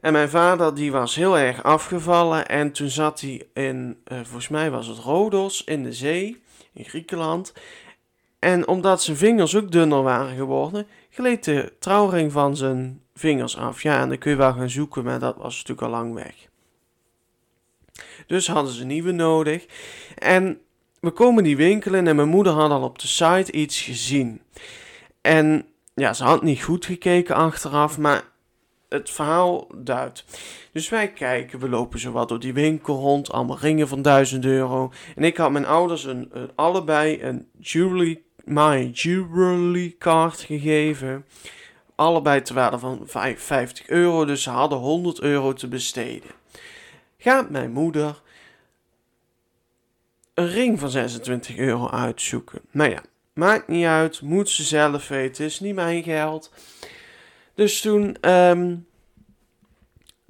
En 0.00 0.12
mijn 0.12 0.28
vader 0.28 0.74
die 0.74 0.92
was 0.92 1.14
heel 1.14 1.38
erg 1.38 1.62
afgevallen 1.62 2.48
en 2.48 2.72
toen 2.72 2.88
zat 2.88 3.20
hij 3.20 3.46
in, 3.54 3.98
uh, 4.08 4.18
volgens 4.22 4.48
mij 4.48 4.70
was 4.70 4.86
het 4.86 4.98
Rodos, 4.98 5.64
in 5.64 5.82
de 5.82 5.92
zee, 5.92 6.42
in 6.72 6.84
Griekenland. 6.84 7.52
En 8.46 8.68
omdat 8.68 9.02
zijn 9.02 9.16
vingers 9.16 9.56
ook 9.56 9.72
dunner 9.72 10.02
waren 10.02 10.36
geworden, 10.36 10.86
gleed 11.10 11.44
de 11.44 11.72
trouwring 11.78 12.32
van 12.32 12.56
zijn 12.56 13.02
vingers 13.14 13.56
af. 13.56 13.82
Ja, 13.82 14.00
en 14.00 14.08
dan 14.08 14.18
kun 14.18 14.30
je 14.30 14.36
wel 14.36 14.52
gaan 14.52 14.70
zoeken, 14.70 15.04
maar 15.04 15.18
dat 15.18 15.36
was 15.36 15.54
natuurlijk 15.56 15.82
al 15.82 15.90
lang 15.90 16.14
weg. 16.14 16.34
Dus 18.26 18.48
hadden 18.48 18.72
ze 18.72 18.80
een 18.80 18.86
nieuwe 18.86 19.12
nodig. 19.12 19.66
En 20.18 20.60
we 21.00 21.10
komen 21.10 21.44
die 21.44 21.56
winkel 21.56 21.94
in 21.94 22.06
en 22.06 22.16
mijn 22.16 22.28
moeder 22.28 22.52
had 22.52 22.70
al 22.70 22.82
op 22.82 22.98
de 22.98 23.06
site 23.06 23.52
iets 23.52 23.80
gezien. 23.80 24.42
En 25.20 25.66
ja, 25.94 26.12
ze 26.12 26.24
had 26.24 26.42
niet 26.42 26.62
goed 26.62 26.84
gekeken 26.84 27.34
achteraf, 27.34 27.98
maar 27.98 28.24
het 28.88 29.10
verhaal 29.10 29.66
duidt. 29.76 30.24
Dus 30.72 30.88
wij 30.88 31.12
kijken, 31.12 31.58
we 31.58 31.68
lopen 31.68 31.98
zo 31.98 32.12
wat 32.12 32.28
door 32.28 32.40
die 32.40 32.54
winkel 32.54 32.96
rond, 32.96 33.32
allemaal 33.32 33.58
ringen 33.58 33.88
van 33.88 34.02
1000 34.02 34.44
euro. 34.44 34.92
En 35.16 35.24
ik 35.24 35.36
had 35.36 35.50
mijn 35.50 35.66
ouders 35.66 36.04
een 36.04 36.32
allebei 36.54 37.22
een 37.22 37.48
jewelry 37.58 38.24
My 38.46 38.90
Jewelry 38.92 39.94
Card 39.98 40.40
gegeven. 40.40 41.26
Allebei 41.94 42.42
te 42.42 42.54
van 42.80 43.02
50 43.36 43.88
euro, 43.88 44.24
dus 44.24 44.42
ze 44.42 44.50
hadden 44.50 44.78
100 44.78 45.20
euro 45.20 45.52
te 45.52 45.68
besteden. 45.68 46.30
Gaat 47.18 47.50
mijn 47.50 47.72
moeder 47.72 48.22
een 50.34 50.48
ring 50.48 50.78
van 50.78 50.90
26 50.90 51.56
euro 51.56 51.88
uitzoeken. 51.88 52.60
Nou 52.70 52.90
ja, 52.90 53.02
maakt 53.32 53.68
niet 53.68 53.86
uit, 53.86 54.20
moet 54.20 54.48
ze 54.50 54.62
zelf 54.62 55.08
weten, 55.08 55.44
is 55.44 55.60
niet 55.60 55.74
mijn 55.74 56.02
geld. 56.02 56.52
Dus 57.54 57.80
toen 57.80 58.16
ehm, 58.20 58.76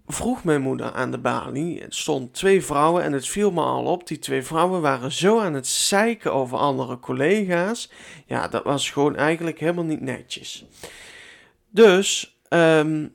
vroeg 0.07 0.45
mijn 0.45 0.61
moeder 0.61 0.93
aan 0.93 1.11
de 1.11 1.19
balie. 1.19 1.81
Er 1.81 1.87
stonden 1.89 2.31
twee 2.31 2.65
vrouwen 2.65 3.03
en 3.03 3.13
het 3.13 3.29
viel 3.29 3.51
me 3.51 3.61
al 3.61 3.85
op. 3.85 4.07
Die 4.07 4.19
twee 4.19 4.43
vrouwen 4.43 4.81
waren 4.81 5.13
zo 5.13 5.41
aan 5.41 5.55
het 5.55 5.67
zeiken 5.67 6.33
over 6.33 6.59
andere 6.59 6.99
collega's. 6.99 7.91
Ja, 8.27 8.49
dat 8.49 8.65
was 8.65 8.91
gewoon 8.91 9.17
eigenlijk 9.17 9.61
helemaal 9.61 9.85
niet 9.85 10.01
netjes. 10.01 10.65
Dus, 11.71 12.39
um, 12.49 13.15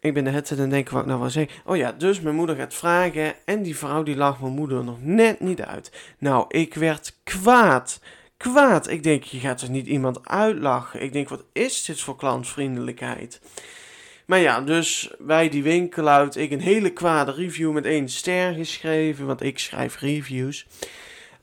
ik 0.00 0.14
ben 0.14 0.24
de 0.24 0.30
het 0.30 0.50
en 0.50 0.70
denken 0.70 0.92
wat 0.92 1.02
ik 1.02 1.08
nou 1.08 1.20
wil 1.20 1.30
zeggen. 1.30 1.62
Oh 1.64 1.76
ja, 1.76 1.92
dus 1.92 2.20
mijn 2.20 2.34
moeder 2.34 2.56
gaat 2.56 2.74
vragen 2.74 3.34
en 3.44 3.62
die 3.62 3.76
vrouw 3.76 4.02
die 4.02 4.16
lag 4.16 4.40
mijn 4.40 4.52
moeder 4.52 4.84
nog 4.84 5.02
net 5.02 5.40
niet 5.40 5.62
uit. 5.62 5.92
Nou, 6.18 6.44
ik 6.48 6.74
werd 6.74 7.16
kwaad. 7.24 8.00
Kwaad. 8.36 8.88
Ik 8.88 9.02
denk, 9.02 9.22
je 9.22 9.38
gaat 9.38 9.60
er 9.60 9.70
niet 9.70 9.86
iemand 9.86 10.28
uitlachen. 10.28 11.02
Ik 11.02 11.12
denk, 11.12 11.28
wat 11.28 11.44
is 11.52 11.84
dit 11.84 12.00
voor 12.00 12.16
klantvriendelijkheid? 12.16 13.40
Maar 14.30 14.38
ja, 14.38 14.60
dus 14.60 15.10
wij 15.18 15.48
die 15.48 15.62
winkel 15.62 16.08
uit, 16.08 16.36
ik 16.36 16.50
een 16.50 16.60
hele 16.60 16.92
kwade 16.92 17.32
review 17.32 17.72
met 17.72 17.84
één 17.84 18.08
ster 18.08 18.54
geschreven, 18.54 19.26
want 19.26 19.42
ik 19.42 19.58
schrijf 19.58 19.98
reviews 19.98 20.66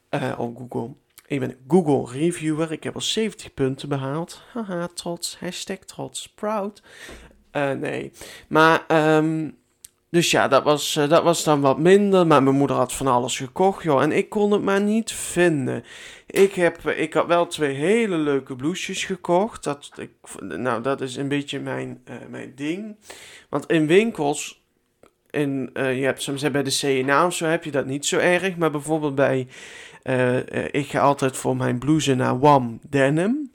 uh, 0.10 0.34
op 0.38 0.58
Google. 0.58 0.94
Ik 1.26 1.40
ben 1.40 1.58
Google 1.68 2.20
reviewer, 2.20 2.72
ik 2.72 2.84
heb 2.84 2.96
al 2.96 3.02
70 3.02 3.54
punten 3.54 3.90
behaald. 3.90 4.42
Haha, 4.54 4.88
trots, 4.94 5.40
hashtag 5.40 5.78
trots, 5.78 6.30
proud. 6.30 6.82
Uh, 7.52 7.72
nee, 7.72 8.12
maar 8.48 8.86
um, 9.18 9.58
dus 10.10 10.32
ja, 10.32 10.48
dat 10.48 10.64
was, 10.64 10.96
uh, 10.96 11.10
dat 11.10 11.24
was 11.24 11.44
dan 11.44 11.62
wat 11.62 11.80
minder. 11.80 12.28
Maar 12.28 12.44
mijn 12.44 12.56
moeder 12.56 12.76
had 12.76 12.94
van 12.94 13.08
alles 13.08 13.38
gekocht, 13.38 13.84
joh. 13.84 14.02
En 14.02 14.12
ik 14.12 14.30
kon 14.30 14.52
het 14.52 14.62
maar 14.62 14.82
niet 14.82 15.12
vinden. 15.12 15.84
Ik, 16.28 16.54
heb, 16.54 16.88
ik 16.88 17.14
had 17.14 17.28
wel 17.28 17.48
twee 17.48 17.74
hele 17.74 18.18
leuke 18.18 18.56
blouses 18.56 19.06
gekocht. 19.06 19.64
Dat, 19.64 19.92
ik, 19.96 20.12
nou, 20.40 20.82
dat 20.82 21.02
is 21.02 21.16
een 21.16 21.28
beetje 21.28 21.60
mijn, 21.60 22.02
uh, 22.10 22.16
mijn 22.30 22.52
ding. 22.56 22.96
Want 23.50 23.66
in 23.66 23.88
winkels, 23.88 24.66
in, 25.30 25.70
je 25.74 25.82
hebt 25.82 26.22
soms 26.22 26.52
bij 26.52 26.64
de 26.64 26.78
CNA 26.78 27.26
of 27.26 27.34
zo 27.34 27.46
heb 27.46 27.64
je 27.64 27.72
dat 27.72 27.86
niet 27.86 28.06
zo 28.06 28.18
erg. 28.18 28.58
Maar 28.58 28.72
bijvoorbeeld 28.72 29.16
bij, 29.16 29.48
ik 30.72 30.88
ga 30.88 31.00
altijd 31.00 31.38
voor 31.38 31.56
mijn 31.56 31.80
blouse 31.80 32.16
naar 32.16 32.40
WAM 32.40 32.80
Denim. 32.90 33.47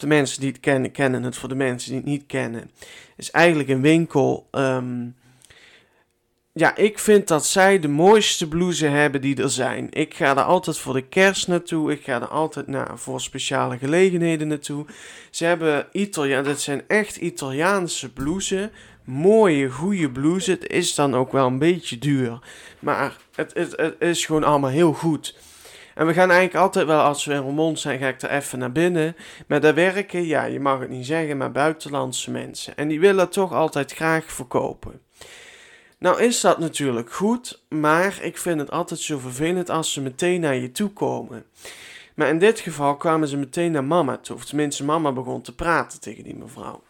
De 0.00 0.06
mensen 0.06 0.40
die 0.40 0.50
het 0.50 0.60
kennen, 0.60 0.92
kennen 0.92 1.22
het. 1.22 1.36
Voor 1.36 1.48
de 1.48 1.54
mensen 1.54 1.90
die 1.90 2.00
het 2.00 2.08
niet 2.08 2.26
kennen. 2.26 2.70
is 3.16 3.30
eigenlijk 3.30 3.68
een 3.68 3.80
winkel 3.80 4.48
um, 4.52 5.14
ja, 6.52 6.76
ik 6.76 6.98
vind 6.98 7.28
dat 7.28 7.46
zij 7.46 7.78
de 7.78 7.88
mooiste 7.88 8.48
blouses 8.48 8.90
hebben 8.90 9.20
die 9.20 9.42
er 9.42 9.50
zijn. 9.50 9.86
Ik 9.90 10.14
ga 10.14 10.30
er 10.30 10.42
altijd 10.42 10.78
voor 10.78 10.94
de 10.94 11.08
kerst 11.08 11.48
naartoe. 11.48 11.92
Ik 11.92 12.02
ga 12.04 12.20
er 12.20 12.28
altijd 12.28 12.66
naar 12.66 12.98
voor 12.98 13.20
speciale 13.20 13.78
gelegenheden 13.78 14.48
naartoe. 14.48 14.86
Ze 15.30 15.44
hebben 15.44 15.86
Italiaan, 15.92 16.44
dit 16.44 16.60
zijn 16.60 16.82
echt 16.86 17.16
Italiaanse 17.16 18.12
blouses. 18.12 18.68
Mooie, 19.04 19.68
goede 19.68 20.10
blouses. 20.10 20.46
Het 20.46 20.66
is 20.66 20.94
dan 20.94 21.14
ook 21.14 21.32
wel 21.32 21.46
een 21.46 21.58
beetje 21.58 21.98
duur. 21.98 22.38
Maar 22.78 23.16
het, 23.34 23.54
het, 23.54 23.76
het 23.76 23.94
is 23.98 24.26
gewoon 24.26 24.44
allemaal 24.44 24.70
heel 24.70 24.92
goed. 24.92 25.38
En 26.00 26.06
we 26.06 26.12
gaan 26.12 26.30
eigenlijk 26.30 26.64
altijd 26.64 26.86
wel, 26.86 27.00
als 27.00 27.24
we 27.24 27.32
in 27.32 27.40
Roermond 27.40 27.80
zijn, 27.80 27.98
ga 27.98 28.08
ik 28.08 28.22
er 28.22 28.30
even 28.30 28.58
naar 28.58 28.72
binnen. 28.72 29.16
Maar 29.46 29.60
daar 29.60 29.74
werken, 29.74 30.26
ja, 30.26 30.44
je 30.44 30.60
mag 30.60 30.80
het 30.80 30.88
niet 30.88 31.06
zeggen, 31.06 31.36
maar 31.36 31.52
buitenlandse 31.52 32.30
mensen. 32.30 32.76
En 32.76 32.88
die 32.88 33.00
willen 33.00 33.28
toch 33.28 33.52
altijd 33.52 33.92
graag 33.92 34.32
verkopen. 34.32 35.00
Nou 35.98 36.22
is 36.22 36.40
dat 36.40 36.58
natuurlijk 36.58 37.12
goed, 37.12 37.62
maar 37.68 38.18
ik 38.22 38.38
vind 38.38 38.60
het 38.60 38.70
altijd 38.70 39.00
zo 39.00 39.18
vervelend 39.18 39.70
als 39.70 39.92
ze 39.92 40.00
meteen 40.00 40.40
naar 40.40 40.54
je 40.54 40.72
toe 40.72 40.88
komen. 40.88 41.44
Maar 42.14 42.28
in 42.28 42.38
dit 42.38 42.60
geval 42.60 42.96
kwamen 42.96 43.28
ze 43.28 43.36
meteen 43.36 43.72
naar 43.72 43.84
mama 43.84 44.16
toe. 44.16 44.36
Of 44.36 44.44
tenminste, 44.44 44.84
mama 44.84 45.12
begon 45.12 45.42
te 45.42 45.54
praten 45.54 46.00
tegen 46.00 46.24
die 46.24 46.36
mevrouw. 46.36 46.82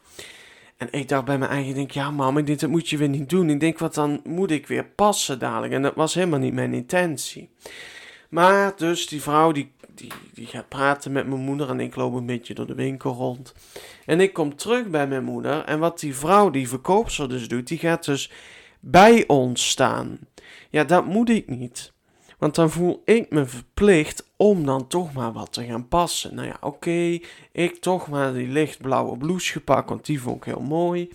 En 0.76 0.88
ik 0.90 1.08
dacht 1.08 1.24
bij 1.24 1.38
mijn 1.38 1.50
eigen, 1.50 1.74
denk, 1.74 1.90
ja 1.90 2.10
mama, 2.10 2.38
ik 2.40 2.46
denk, 2.46 2.60
dat 2.60 2.70
moet 2.70 2.88
je 2.88 2.96
weer 2.96 3.08
niet 3.08 3.28
doen. 3.28 3.50
Ik 3.50 3.60
denk, 3.60 3.78
wat 3.78 3.94
dan 3.94 4.20
moet 4.24 4.50
ik 4.50 4.66
weer 4.66 4.84
passen 4.84 5.38
dadelijk. 5.38 5.72
En 5.72 5.82
dat 5.82 5.94
was 5.94 6.14
helemaal 6.14 6.38
niet 6.38 6.54
mijn 6.54 6.74
intentie. 6.74 7.50
Maar 8.30 8.72
dus 8.76 9.06
die 9.06 9.22
vrouw, 9.22 9.52
die, 9.52 9.72
die, 9.94 10.12
die 10.34 10.46
gaat 10.46 10.68
praten 10.68 11.12
met 11.12 11.26
mijn 11.26 11.40
moeder 11.40 11.70
en 11.70 11.80
ik 11.80 11.96
loop 11.96 12.14
een 12.14 12.26
beetje 12.26 12.54
door 12.54 12.66
de 12.66 12.74
winkel 12.74 13.12
rond. 13.12 13.54
En 14.06 14.20
ik 14.20 14.32
kom 14.32 14.56
terug 14.56 14.86
bij 14.86 15.06
mijn 15.06 15.24
moeder 15.24 15.64
en 15.64 15.78
wat 15.78 16.00
die 16.00 16.14
vrouw, 16.14 16.50
die 16.50 16.68
verkoopster 16.68 17.28
dus 17.28 17.48
doet, 17.48 17.66
die 17.66 17.78
gaat 17.78 18.04
dus 18.04 18.30
bij 18.80 19.24
ons 19.26 19.68
staan. 19.68 20.18
Ja, 20.70 20.84
dat 20.84 21.06
moet 21.06 21.28
ik 21.30 21.48
niet. 21.48 21.92
Want 22.38 22.54
dan 22.54 22.70
voel 22.70 23.02
ik 23.04 23.30
me 23.30 23.46
verplicht 23.46 24.30
om 24.36 24.66
dan 24.66 24.86
toch 24.86 25.12
maar 25.12 25.32
wat 25.32 25.52
te 25.52 25.64
gaan 25.64 25.88
passen. 25.88 26.34
Nou 26.34 26.46
ja, 26.46 26.56
oké, 26.60 27.18
ik 27.52 27.76
toch 27.80 28.08
maar 28.08 28.32
die 28.32 28.48
lichtblauwe 28.48 29.16
blouse 29.16 29.52
gepakt, 29.52 29.88
want 29.88 30.06
die 30.06 30.20
vond 30.20 30.36
ik 30.36 30.44
heel 30.44 30.60
mooi. 30.60 31.08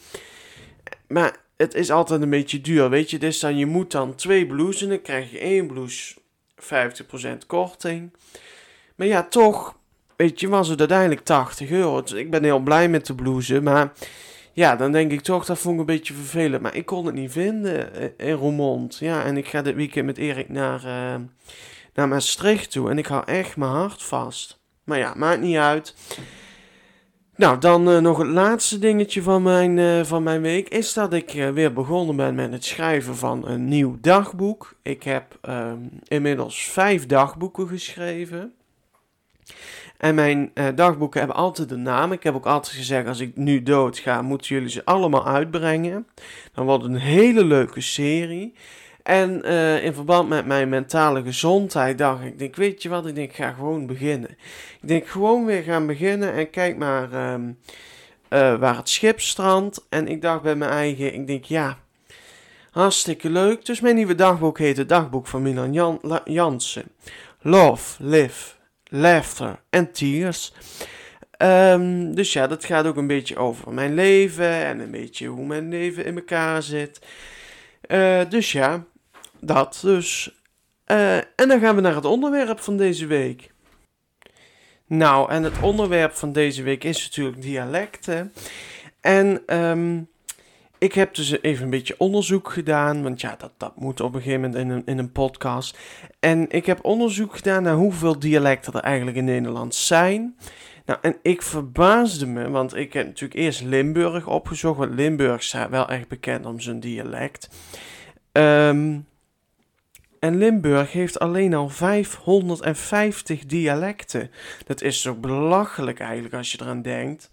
Maar 1.07 1.37
het 1.57 1.73
is 1.73 1.91
altijd 1.91 2.21
een 2.21 2.29
beetje 2.29 2.61
duur, 2.61 2.89
weet 2.89 3.09
je. 3.09 3.19
Dus 3.19 3.39
dan, 3.39 3.57
je 3.57 3.65
moet 3.65 3.91
dan 3.91 4.15
twee 4.15 4.45
blouses, 4.45 4.87
dan 4.87 5.01
krijg 5.01 5.31
je 5.31 5.39
één 5.39 5.67
blouse 5.67 6.15
50% 6.65 7.37
korting. 7.47 8.13
Maar 8.95 9.07
ja, 9.07 9.23
toch, 9.23 9.77
weet 10.15 10.39
je, 10.39 10.47
was 10.47 10.67
het 10.67 10.79
uiteindelijk 10.79 11.21
80 11.21 11.69
euro. 11.69 12.01
Dus 12.01 12.11
ik 12.11 12.31
ben 12.31 12.43
heel 12.43 12.59
blij 12.59 12.89
met 12.89 13.05
de 13.05 13.15
blouse, 13.15 13.61
maar 13.61 13.93
ja, 14.53 14.75
dan 14.75 14.91
denk 14.91 15.11
ik 15.11 15.21
toch, 15.21 15.45
dat 15.45 15.57
vond 15.57 15.73
ik 15.73 15.79
een 15.79 15.95
beetje 15.95 16.13
vervelend. 16.13 16.61
Maar 16.61 16.75
ik 16.75 16.85
kon 16.85 17.05
het 17.05 17.15
niet 17.15 17.31
vinden 17.31 17.89
in 18.17 18.31
Roermond. 18.31 18.97
Ja, 18.97 19.23
en 19.23 19.37
ik 19.37 19.47
ga 19.47 19.61
dit 19.61 19.75
weekend 19.75 20.05
met 20.05 20.17
Erik 20.17 20.49
naar, 20.49 20.85
uh, 20.85 21.15
naar 21.93 22.07
Maastricht 22.07 22.71
toe. 22.71 22.89
En 22.89 22.97
ik 22.97 23.05
hou 23.05 23.23
echt 23.25 23.57
mijn 23.57 23.71
hart 23.71 24.03
vast. 24.03 24.59
Maar 24.83 24.97
ja, 24.97 25.13
maakt 25.15 25.41
niet 25.41 25.57
uit. 25.57 25.95
Nou, 27.37 27.59
dan 27.59 27.89
uh, 27.89 27.97
nog 27.97 28.17
het 28.17 28.27
laatste 28.27 28.79
dingetje 28.79 29.21
van 29.21 29.43
mijn, 29.43 29.77
uh, 29.77 30.03
van 30.03 30.23
mijn 30.23 30.41
week 30.41 30.69
is 30.69 30.93
dat 30.93 31.13
ik 31.13 31.33
uh, 31.33 31.49
weer 31.49 31.73
begonnen 31.73 32.15
ben 32.15 32.35
met 32.35 32.51
het 32.51 32.65
schrijven 32.65 33.15
van 33.15 33.47
een 33.47 33.67
nieuw 33.67 33.97
dagboek. 34.01 34.75
Ik 34.81 35.03
heb 35.03 35.37
ehm, 35.41 35.79
inmiddels 36.07 36.63
vijf 36.63 37.05
dagboeken 37.05 37.67
geschreven. 37.67 38.53
En 39.97 40.15
mijn 40.15 40.51
dagboeken 40.75 41.19
hebben 41.19 41.37
altijd 41.37 41.71
een 41.71 41.81
naam. 41.81 42.11
Ik 42.11 42.23
heb 42.23 42.35
ook 42.35 42.45
altijd 42.45 42.75
gezegd, 42.75 43.07
als 43.07 43.19
ik 43.19 43.35
nu 43.35 43.63
dood 43.63 43.97
ga, 43.97 44.21
moeten 44.21 44.55
jullie 44.55 44.69
ze 44.69 44.85
allemaal 44.85 45.27
uitbrengen. 45.27 46.07
Dan 46.53 46.65
wordt 46.65 46.83
het 46.83 46.91
een 46.91 46.99
hele 46.99 47.45
leuke 47.45 47.81
serie. 47.81 48.53
En 49.05 49.41
uh, 49.45 49.83
in 49.83 49.93
verband 49.93 50.29
met 50.29 50.45
mijn 50.45 50.69
mentale 50.69 51.23
gezondheid 51.23 51.97
dacht 51.97 52.23
ik, 52.23 52.39
denk, 52.39 52.55
weet 52.55 52.81
je 52.81 52.89
wat, 52.89 53.07
ik 53.07 53.15
denk, 53.15 53.29
ik 53.29 53.35
ga 53.35 53.51
gewoon 53.51 53.85
beginnen. 53.85 54.29
Ik 54.81 54.87
denk, 54.87 55.07
gewoon 55.07 55.45
weer 55.45 55.61
gaan 55.61 55.87
beginnen 55.87 56.33
en 56.33 56.49
kijk 56.49 56.77
maar 56.77 57.09
uh, 58.29 58.55
waar 58.59 58.75
het 58.75 58.89
schip 58.89 59.21
strandt. 59.21 59.85
En 59.89 60.07
ik 60.07 60.21
dacht 60.21 60.41
bij 60.41 60.55
mijn 60.55 60.71
eigen, 60.71 61.13
ik 61.13 61.27
denk, 61.27 61.43
ja, 61.43 61.77
hartstikke 62.71 63.29
leuk. 63.29 63.65
Dus 63.65 63.79
mijn 63.79 63.95
nieuwe 63.95 64.15
dagboek 64.15 64.57
heet 64.57 64.77
het 64.77 64.89
Dagboek 64.89 65.27
van 65.27 65.41
Milan 65.41 65.73
Jan 65.73 66.21
Jansen. 66.23 66.91
Love, 67.41 68.03
live, 68.03 68.53
laughter 68.83 69.59
en 69.69 69.91
tears. 69.91 70.53
Um, 71.37 72.15
dus 72.15 72.33
ja, 72.33 72.47
dat 72.47 72.65
gaat 72.65 72.85
ook 72.85 72.95
een 72.95 73.07
beetje 73.07 73.37
over 73.37 73.73
mijn 73.73 73.93
leven 73.93 74.49
en 74.49 74.79
een 74.79 74.91
beetje 74.91 75.27
hoe 75.27 75.45
mijn 75.45 75.69
leven 75.69 76.05
in 76.05 76.15
elkaar 76.15 76.63
zit. 76.63 76.99
Uh, 77.87 78.21
dus 78.29 78.51
ja, 78.51 78.85
dat 79.45 79.79
dus. 79.81 80.39
Uh, 80.91 81.17
en 81.17 81.47
dan 81.47 81.59
gaan 81.59 81.75
we 81.75 81.81
naar 81.81 81.95
het 81.95 82.05
onderwerp 82.05 82.59
van 82.59 82.77
deze 82.77 83.05
week. 83.05 83.53
Nou, 84.87 85.31
en 85.31 85.43
het 85.43 85.61
onderwerp 85.61 86.13
van 86.13 86.31
deze 86.31 86.63
week 86.63 86.83
is 86.83 87.03
natuurlijk 87.03 87.41
dialecten. 87.41 88.33
En 89.01 89.57
um, 89.57 90.09
ik 90.77 90.93
heb 90.93 91.15
dus 91.15 91.41
even 91.41 91.63
een 91.63 91.69
beetje 91.69 91.95
onderzoek 91.97 92.51
gedaan, 92.51 93.03
want 93.03 93.21
ja, 93.21 93.35
dat, 93.37 93.51
dat 93.57 93.75
moet 93.75 94.01
op 94.01 94.15
een 94.15 94.21
gegeven 94.21 94.41
moment 94.41 94.59
in 94.59 94.69
een, 94.69 94.81
in 94.85 94.97
een 94.97 95.11
podcast. 95.11 95.77
En 96.19 96.49
ik 96.49 96.65
heb 96.65 96.85
onderzoek 96.85 97.35
gedaan 97.35 97.63
naar 97.63 97.75
hoeveel 97.75 98.19
dialecten 98.19 98.73
er 98.73 98.79
eigenlijk 98.79 99.17
in 99.17 99.25
Nederland 99.25 99.75
zijn. 99.75 100.37
Nou, 100.85 100.99
en 101.01 101.17
ik 101.21 101.41
verbaasde 101.41 102.25
me, 102.25 102.49
want 102.49 102.75
ik 102.75 102.93
heb 102.93 103.05
natuurlijk 103.05 103.39
eerst 103.39 103.61
Limburg 103.61 104.27
opgezocht, 104.27 104.77
want 104.77 104.93
Limburg 104.93 105.43
staat 105.43 105.69
wel 105.69 105.89
echt 105.89 106.07
bekend 106.07 106.45
om 106.45 106.59
zijn 106.59 106.79
dialect. 106.79 107.49
Um, 108.31 109.07
en 110.25 110.37
Limburg 110.37 110.91
heeft 110.91 111.19
alleen 111.19 111.53
al 111.53 111.69
550 111.69 113.45
dialecten. 113.45 114.31
Dat 114.65 114.81
is 114.81 115.01
zo 115.01 115.13
belachelijk 115.13 115.99
eigenlijk 115.99 116.33
als 116.33 116.51
je 116.51 116.57
eraan 116.61 116.81
denkt. 116.81 117.29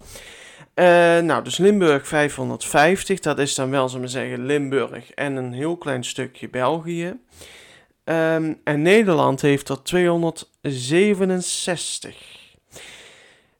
Uh, 0.74 0.84
nou, 1.18 1.44
dus 1.44 1.56
Limburg 1.56 2.06
550, 2.06 3.20
dat 3.20 3.38
is 3.38 3.54
dan 3.54 3.70
wel, 3.70 3.88
zullen 3.88 4.04
we 4.04 4.10
zeggen, 4.10 4.46
Limburg 4.46 5.12
en 5.12 5.36
een 5.36 5.52
heel 5.52 5.76
klein 5.76 6.04
stukje 6.04 6.48
België. 6.48 7.16
Ehm, 8.04 8.52
en 8.64 8.82
Nederland 8.82 9.40
heeft 9.40 9.68
er 9.68 9.82
267. 9.82 12.16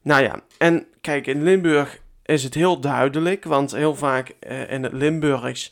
Nou 0.01 0.23
ja, 0.23 0.41
en 0.57 0.85
kijk, 1.01 1.27
in 1.27 1.43
Limburg 1.43 2.01
is 2.25 2.43
het 2.43 2.53
heel 2.53 2.79
duidelijk, 2.79 3.43
want 3.43 3.71
heel 3.71 3.95
vaak 3.95 4.35
uh, 4.47 4.71
in 4.71 4.83
het 4.83 4.93
Limburgs 4.93 5.71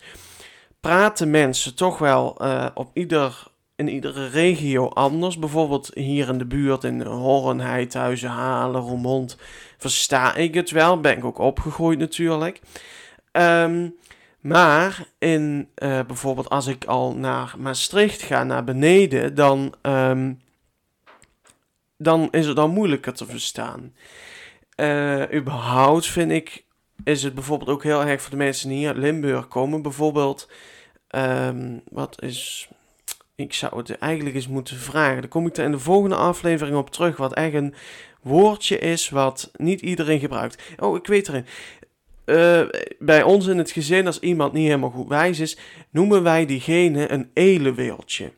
praten 0.82 1.30
mensen 1.30 1.76
toch 1.76 1.98
wel 1.98 2.38
uh, 2.42 2.68
op 2.74 2.90
ieder, 2.94 3.44
in 3.82 3.94
iedere 3.94 4.28
regio 4.28 4.88
anders. 4.90 5.40
Bijvoorbeeld 5.40 5.92
hier 5.94 6.30
in 6.30 6.38
de 6.38 6.46
buurt 6.46 6.84
in 6.84 7.02
Horn, 7.02 7.60
Heidhuizen, 7.60 8.30
Halen, 8.30 8.82
Roermond 8.82 9.38
versta 9.78 10.36
ik 10.36 10.54
het 10.54 10.72
wel. 10.72 11.00
Ben 11.00 11.18
ik 11.18 11.26
ook 11.26 11.38
opgegroeid 11.38 12.00
natuurlijk. 12.00 12.62
Um, 13.32 13.96
maar 14.42 15.06
in 15.18 15.70
uh, 15.78 16.00
bijvoorbeeld 16.08 16.50
als 16.50 16.68
ik 16.68 16.86
al 16.86 17.16
naar 17.16 17.56
Maastricht 17.58 18.22
ga, 18.22 18.44
naar 18.44 18.64
beneden, 18.64 19.36
dan, 19.36 19.74
um, 19.82 20.42
dan 21.98 22.28
is 22.32 22.48
het 22.48 22.56
dan 22.56 22.72
moeilijker 22.72 23.14
te 23.14 23.26
verstaan. 23.26 23.94
Uh, 24.76 25.34
überhaupt 25.34 26.06
vind 26.06 26.32
ik, 26.32 26.64
is 27.04 27.24
het 27.24 27.34
bijvoorbeeld 27.34 27.70
ook 27.70 27.84
heel 27.84 28.04
erg 28.04 28.22
voor 28.22 28.32
de 28.32 28.38
mensen 28.38 28.70
die 28.70 28.78
hier 28.78 28.88
uit 28.88 28.98
Limburg 28.98 29.48
komen. 29.48 29.82
Bijvoorbeeld, 29.82 30.50
um, 31.16 31.82
wat 31.92 32.22
is, 32.22 32.70
ik 33.42 33.54
zou 33.54 33.78
het 33.78 33.98
eigenlijk 33.98 34.36
eens 34.36 34.48
moeten 34.48 34.78
vragen. 34.78 35.22
Daar 35.22 35.30
kom 35.30 35.48
ik 35.48 35.58
er 35.58 35.64
in 35.66 35.72
de 35.72 35.80
volgende 35.80 36.16
aflevering 36.16 36.78
op 36.78 36.90
terug, 36.90 37.18
wat 37.18 37.34
echt 37.34 37.54
een 37.54 37.74
woordje 38.22 38.80
is 38.80 39.10
wat 39.10 39.52
niet 39.58 39.82
iedereen 39.82 40.20
gebruikt. 40.20 40.62
Oh, 40.80 40.96
ik 40.96 41.08
weet 41.08 41.28
erin. 41.28 41.46
Uh, 42.26 42.62
bij 43.00 43.24
ons 43.24 43.48
in 43.48 43.58
het 43.58 43.72
gezin, 43.72 44.06
als 44.06 44.20
iemand 44.20 44.54
niet 44.54 44.66
helemaal 44.66 44.90
goed 44.90 45.08
wijs 45.08 45.40
is, 45.40 45.58
noemen 45.90 46.24
wij 46.24 46.46
diegene 46.46 47.12
een 47.12 47.30
eleweeltje. 47.34 48.32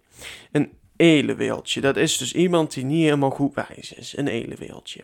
Een 0.52 0.72
eleweeltje, 0.96 1.82
dat 1.82 1.98
is 1.98 2.18
dus 2.18 2.34
iemand 2.34 2.74
die 2.74 2.86
niet 2.86 3.04
helemaal 3.04 3.30
goed 3.30 3.54
wijs 3.54 3.94
is. 3.94 4.18
Een 4.18 4.28
eleweeltje. 4.28 5.00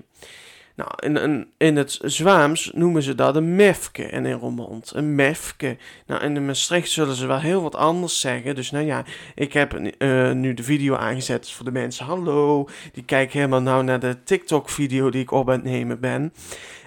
Nou, 0.79 0.91
in, 1.15 1.47
in, 1.57 1.75
het 1.75 1.99
Zwaams 2.01 2.71
noemen 2.73 3.03
ze 3.03 3.15
dat 3.15 3.35
een 3.35 3.55
mefke 3.55 4.05
en 4.05 4.25
in 4.25 4.33
Roermond 4.33 4.91
een 4.95 5.15
mefke. 5.15 5.77
Nou, 6.05 6.23
in 6.23 6.33
de 6.33 6.39
Maastricht 6.39 6.89
zullen 6.89 7.15
ze 7.15 7.27
wel 7.27 7.39
heel 7.39 7.61
wat 7.61 7.75
anders 7.75 8.19
zeggen. 8.19 8.55
Dus 8.55 8.71
nou 8.71 8.85
ja, 8.85 9.03
ik 9.35 9.53
heb 9.53 9.79
uh, 9.97 10.31
nu 10.31 10.53
de 10.53 10.63
video 10.63 10.95
aangezet 10.95 11.51
voor 11.51 11.65
de 11.65 11.71
mensen. 11.71 12.05
Hallo, 12.05 12.67
die 12.93 13.03
kijken 13.03 13.37
helemaal 13.37 13.61
nou 13.61 13.83
naar 13.83 13.99
de 13.99 14.23
TikTok-video 14.23 15.09
die 15.09 15.21
ik 15.21 15.31
op 15.31 15.47
het 15.47 15.63
nemen 15.63 15.99
ben. 15.99 16.33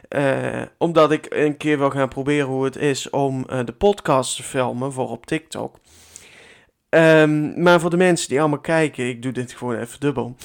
Uh, 0.09 0.63
omdat 0.79 1.13
ik 1.13 1.27
een 1.29 1.57
keer 1.57 1.79
wil 1.79 1.91
gaan 1.91 2.09
proberen 2.09 2.47
hoe 2.47 2.65
het 2.65 2.77
is 2.77 3.11
om 3.11 3.47
uh, 3.51 3.65
de 3.65 3.73
podcast 3.73 4.37
te 4.37 4.43
filmen 4.43 4.93
voor 4.93 5.11
op 5.11 5.27
TikTok. 5.27 5.79
Um, 6.89 7.63
maar 7.63 7.81
voor 7.81 7.91
de 7.91 7.97
mensen 7.97 8.29
die 8.29 8.41
allemaal 8.41 8.61
kijken, 8.61 9.09
ik 9.09 9.23
doe 9.23 9.33
dit 9.33 9.53
gewoon 9.53 9.79
even 9.79 10.01
dubbel. 10.01 10.37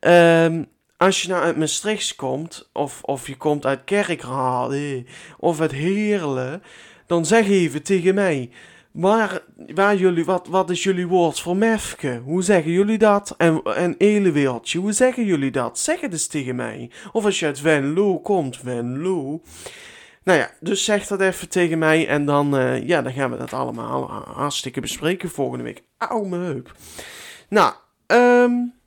Um, 0.00 0.66
als 1.00 1.22
je 1.22 1.28
nou 1.28 1.42
uit 1.42 1.56
Maastricht 1.56 2.16
komt, 2.16 2.70
of, 2.72 3.02
of 3.02 3.26
je 3.26 3.36
komt 3.36 3.66
uit 3.66 3.84
Kerkrade, 3.84 5.04
of 5.38 5.60
uit 5.60 5.72
Heerlen, 5.72 6.62
dan 7.06 7.26
zeg 7.26 7.48
even 7.48 7.82
tegen 7.82 8.14
mij, 8.14 8.50
waar, 8.90 9.42
waar 9.74 9.96
jullie, 9.96 10.24
wat, 10.24 10.46
wat 10.46 10.70
is 10.70 10.82
jullie 10.82 11.06
woord 11.06 11.40
voor 11.40 11.56
mefke? 11.56 12.20
Hoe 12.24 12.42
zeggen 12.42 12.70
jullie 12.70 12.98
dat? 12.98 13.34
En, 13.38 13.62
en 13.62 13.94
eleweeltje, 13.98 14.78
hoe 14.78 14.92
zeggen 14.92 15.24
jullie 15.24 15.50
dat? 15.50 15.78
Zeg 15.78 16.00
het 16.00 16.12
eens 16.12 16.26
tegen 16.26 16.56
mij. 16.56 16.90
Of 17.12 17.24
als 17.24 17.38
je 17.38 17.46
uit 17.46 17.60
Venlo 17.60 18.18
komt, 18.18 18.56
Venlo. 18.56 19.42
Nou 20.22 20.38
ja, 20.38 20.50
dus 20.60 20.84
zeg 20.84 21.06
dat 21.06 21.20
even 21.20 21.48
tegen 21.48 21.78
mij 21.78 22.08
en 22.08 22.24
dan, 22.24 22.58
uh, 22.58 22.86
ja, 22.86 23.02
dan 23.02 23.12
gaan 23.12 23.30
we 23.30 23.36
dat 23.36 23.52
allemaal 23.52 24.10
hartstikke 24.10 24.80
bespreken 24.80 25.30
volgende 25.30 25.64
week. 25.64 25.82
Auw, 25.98 26.24
mijn 26.24 26.42
heup. 26.42 26.74
Nou, 27.48 27.72
um, 28.06 28.79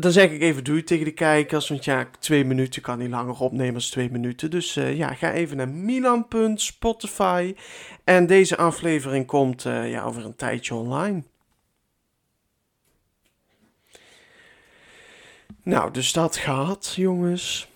dan 0.00 0.12
zeg 0.12 0.30
ik 0.30 0.40
even 0.40 0.64
doei 0.64 0.84
tegen 0.84 1.04
de 1.04 1.10
kijkers, 1.10 1.68
want 1.68 1.84
ja, 1.84 2.08
twee 2.18 2.44
minuten 2.44 2.82
kan 2.82 2.98
niet 2.98 3.10
langer 3.10 3.40
opnemen 3.40 3.74
als 3.74 3.90
twee 3.90 4.10
minuten. 4.10 4.50
Dus 4.50 4.76
uh, 4.76 4.96
ja, 4.96 5.14
ga 5.14 5.32
even 5.32 5.56
naar 5.56 5.68
Milan.spotify. 5.68 7.54
En 8.04 8.26
deze 8.26 8.56
aflevering 8.56 9.26
komt 9.26 9.64
uh, 9.64 9.90
ja, 9.90 10.02
over 10.02 10.24
een 10.24 10.36
tijdje 10.36 10.74
online. 10.74 11.22
Nou, 15.62 15.92
dus 15.92 16.12
dat 16.12 16.36
gaat, 16.36 16.92
jongens. 16.96 17.68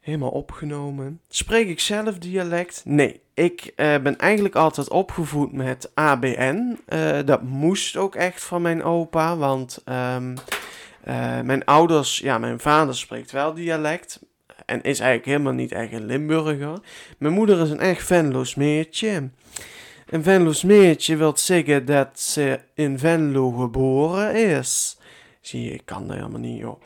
Helemaal 0.00 0.30
opgenomen. 0.30 1.20
Spreek 1.28 1.68
ik 1.68 1.80
zelf 1.80 2.18
dialect? 2.18 2.82
Nee, 2.84 3.20
ik 3.34 3.64
uh, 3.64 3.72
ben 3.76 4.18
eigenlijk 4.18 4.54
altijd 4.54 4.88
opgevoed 4.90 5.52
met 5.52 5.90
ABN. 5.94 6.78
dat 7.24 7.42
moest 7.42 7.96
ook 7.96 8.14
echt 8.14 8.42
van 8.42 8.62
mijn 8.62 8.82
opa, 8.82 9.36
want... 9.36 9.82
Um, 9.88 10.34
uh, 11.08 11.40
mijn 11.40 11.64
ouders, 11.64 12.18
ja, 12.18 12.38
mijn 12.38 12.60
vader 12.60 12.96
spreekt 12.96 13.30
wel 13.30 13.54
dialect. 13.54 14.20
En 14.66 14.82
is 14.82 15.00
eigenlijk 15.00 15.30
helemaal 15.30 15.52
niet 15.52 15.72
echt 15.72 15.92
een 15.92 16.06
Limburger. 16.06 16.78
Mijn 17.18 17.32
moeder 17.32 17.60
is 17.60 17.70
een 17.70 17.80
echt 17.80 18.06
Venlo's 18.06 18.54
meertje. 18.54 19.30
Een 20.06 20.22
Venlo's 20.22 20.62
meertje 20.62 21.16
wil 21.16 21.36
zeggen 21.36 21.84
dat 21.84 22.20
ze 22.20 22.60
in 22.74 22.98
Venlo 22.98 23.50
geboren 23.50 24.34
is. 24.34 24.98
Zie 25.40 25.64
je, 25.64 25.70
ik 25.70 25.82
kan 25.84 26.06
dat 26.06 26.16
helemaal 26.16 26.40
niet, 26.40 26.58
joh. 26.58 26.82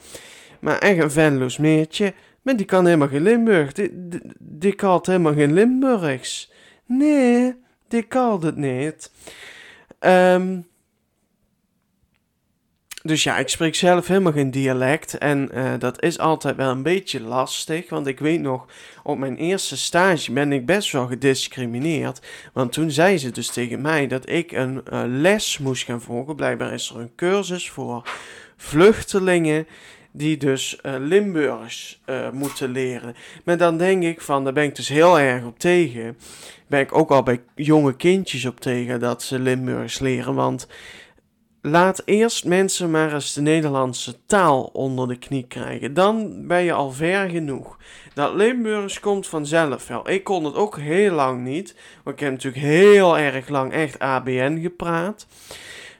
Maar 0.60 0.78
echt 0.78 1.02
een 1.02 1.10
Venlo's 1.10 1.58
meertje. 1.58 2.14
Maar 2.42 2.56
die 2.56 2.66
kan 2.66 2.84
helemaal 2.84 3.08
geen 3.08 3.22
Limburg. 3.22 3.72
Die, 3.72 4.08
die, 4.08 4.20
die 4.38 4.74
kan 4.74 5.00
helemaal 5.04 5.34
geen 5.34 5.52
Limburgs. 5.52 6.52
Nee, 6.86 7.54
die 7.88 8.02
kan 8.02 8.44
het 8.44 8.56
niet. 8.56 9.10
Um, 10.00 10.66
dus 13.06 13.22
ja, 13.22 13.38
ik 13.38 13.48
spreek 13.48 13.74
zelf 13.74 14.06
helemaal 14.06 14.32
geen 14.32 14.50
dialect. 14.50 15.18
En 15.18 15.50
uh, 15.54 15.72
dat 15.78 16.02
is 16.02 16.18
altijd 16.18 16.56
wel 16.56 16.70
een 16.70 16.82
beetje 16.82 17.20
lastig. 17.20 17.88
Want 17.88 18.06
ik 18.06 18.18
weet 18.18 18.40
nog, 18.40 18.66
op 19.02 19.18
mijn 19.18 19.36
eerste 19.36 19.76
stage 19.76 20.32
ben 20.32 20.52
ik 20.52 20.66
best 20.66 20.92
wel 20.92 21.06
gediscrimineerd. 21.06 22.20
Want 22.52 22.72
toen 22.72 22.90
zei 22.90 23.18
ze 23.18 23.30
dus 23.30 23.48
tegen 23.48 23.80
mij 23.80 24.06
dat 24.06 24.28
ik 24.28 24.52
een 24.52 24.82
uh, 24.92 25.02
les 25.06 25.58
moest 25.58 25.84
gaan 25.84 26.00
volgen. 26.00 26.36
Blijkbaar 26.36 26.72
is 26.72 26.90
er 26.90 27.00
een 27.00 27.14
cursus 27.16 27.70
voor 27.70 28.08
vluchtelingen 28.56 29.66
die 30.12 30.36
dus 30.36 30.78
uh, 30.82 30.94
Limburgs 30.98 32.00
moeten 32.32 32.70
leren. 32.70 33.14
Maar 33.44 33.56
dan 33.56 33.78
denk 33.78 34.02
ik 34.02 34.20
van, 34.20 34.44
daar 34.44 34.52
ben 34.52 34.64
ik 34.64 34.76
dus 34.76 34.88
heel 34.88 35.18
erg 35.18 35.44
op 35.44 35.58
tegen. 35.58 36.16
Ben 36.66 36.80
ik 36.80 36.94
ook 36.94 37.10
al 37.10 37.22
bij 37.22 37.40
jonge 37.54 37.96
kindjes 37.96 38.44
op 38.44 38.60
tegen 38.60 39.00
dat 39.00 39.22
ze 39.22 39.38
Limburgs 39.38 39.98
leren. 39.98 40.34
Want 40.34 40.66
Laat 41.68 42.02
eerst 42.04 42.44
mensen 42.44 42.90
maar 42.90 43.14
eens 43.14 43.32
de 43.32 43.40
Nederlandse 43.40 44.16
taal 44.26 44.70
onder 44.72 45.08
de 45.08 45.16
knie 45.16 45.44
krijgen. 45.48 45.94
Dan 45.94 46.46
ben 46.46 46.62
je 46.62 46.72
al 46.72 46.92
ver 46.92 47.28
genoeg. 47.28 47.78
Dat 48.14 48.34
Limburgs 48.34 49.00
komt 49.00 49.26
vanzelf 49.26 49.88
wel. 49.88 50.10
Ik 50.10 50.24
kon 50.24 50.44
het 50.44 50.54
ook 50.54 50.78
heel 50.78 51.14
lang 51.14 51.44
niet. 51.44 51.74
Want 52.02 52.16
ik 52.16 52.22
heb 52.22 52.32
natuurlijk 52.32 52.64
heel 52.64 53.18
erg 53.18 53.48
lang 53.48 53.72
echt 53.72 53.98
ABN 53.98 54.58
gepraat. 54.62 55.26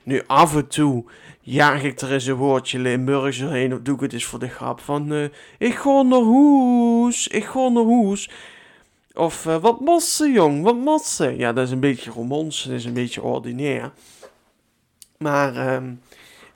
Nu 0.03 0.21
af 0.27 0.55
en 0.55 0.67
toe 0.67 1.05
jaag 1.41 1.83
ik 1.83 2.01
er 2.01 2.11
eens 2.11 2.25
een 2.25 2.35
woordje 2.35 2.79
Limburgs 2.79 3.39
doorheen. 3.39 3.73
Of 3.73 3.79
doe 3.81 3.95
ik 3.95 4.01
het 4.01 4.13
eens 4.13 4.25
voor 4.25 4.39
de 4.39 4.49
grap 4.49 4.79
van... 4.79 5.13
Uh, 5.13 5.23
ik 5.57 5.75
ga 5.75 6.01
naar 6.01 6.19
hoes, 6.19 7.27
ik 7.27 7.45
ga 7.45 7.67
naar 7.67 7.83
hoes. 7.83 8.29
Of 9.13 9.45
uh, 9.45 9.55
wat 9.55 9.79
mossen 9.79 10.31
jong, 10.31 10.63
wat 10.63 10.77
mossen. 10.77 11.37
Ja, 11.37 11.53
dat 11.53 11.65
is 11.65 11.71
een 11.71 11.79
beetje 11.79 12.11
romans, 12.11 12.63
dat 12.63 12.73
is 12.73 12.85
een 12.85 12.93
beetje 12.93 13.21
ordinair. 13.21 13.91
Maar 15.17 15.75
um, 15.75 16.01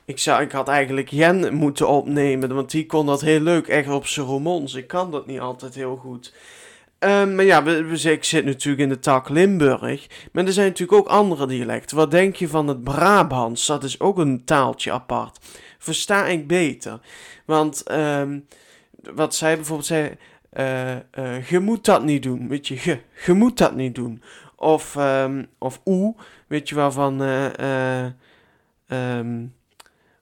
ik, 0.06 0.20
zou, 0.20 0.42
ik 0.42 0.52
had 0.52 0.68
eigenlijk 0.68 1.10
Jen 1.10 1.54
moeten 1.54 1.88
opnemen, 1.88 2.56
want 2.56 2.72
die 2.72 2.86
kon 2.86 3.06
dat 3.06 3.22
heel 3.22 3.40
leuk, 3.40 3.68
echt 3.68 3.90
op 3.90 4.08
zijn 4.08 4.26
romans. 4.26 4.74
Ik 4.74 4.88
kan 4.88 5.12
dat 5.12 5.28
niet 5.28 5.40
altijd 5.40 5.76
heel 5.76 5.96
goed. 5.96 6.34
Um, 7.00 7.36
maar 7.36 7.46
ja, 7.46 7.64
we, 7.64 7.84
we, 7.84 8.12
ik 8.12 8.24
zit 8.24 8.46
natuurlijk 8.46 8.84
in 8.84 8.90
de 8.90 9.00
tak 9.00 9.30
Limburg. 9.30 10.08
Maar 10.32 10.46
er 10.46 10.54
zijn 10.54 10.68
natuurlijk 10.68 11.00
ook 11.00 11.08
andere 11.08 11.48
dialecten. 11.48 11.98
Wat 11.98 12.12
denk 12.12 12.36
je 12.36 12.48
van 12.48 12.68
het 12.68 12.84
Brabants? 12.84 13.66
Dat 13.66 13.84
is 13.84 14.00
ook 14.00 14.18
een 14.18 14.44
taaltje 14.46 14.92
apart. 14.92 15.40
Versta 15.78 16.26
ik 16.26 16.48
beter. 16.48 17.00
Want 17.46 17.92
um, 17.92 18.48
wat 19.14 19.36
zij 19.36 19.56
bijvoorbeeld 19.56 19.88
zei. 19.88 20.18
Uh, 20.54 21.50
je 21.50 21.60
moet 21.60 21.86
dat 21.86 22.04
niet 22.04 22.24
doen. 22.24 22.48
Weet 22.48 22.68
je, 22.68 23.00
je, 23.26 23.34
moet 23.34 23.58
dat 23.58 23.76
niet 23.76 23.96
doen. 23.96 24.24
Of, 24.56 24.96
um, 24.96 25.48
of 25.58 25.82
oe, 25.86 26.16
weet 26.48 26.70
je 26.70 26.76
waarvan. 26.76 27.22
Uh, 27.22 28.06
Um, 28.94 29.56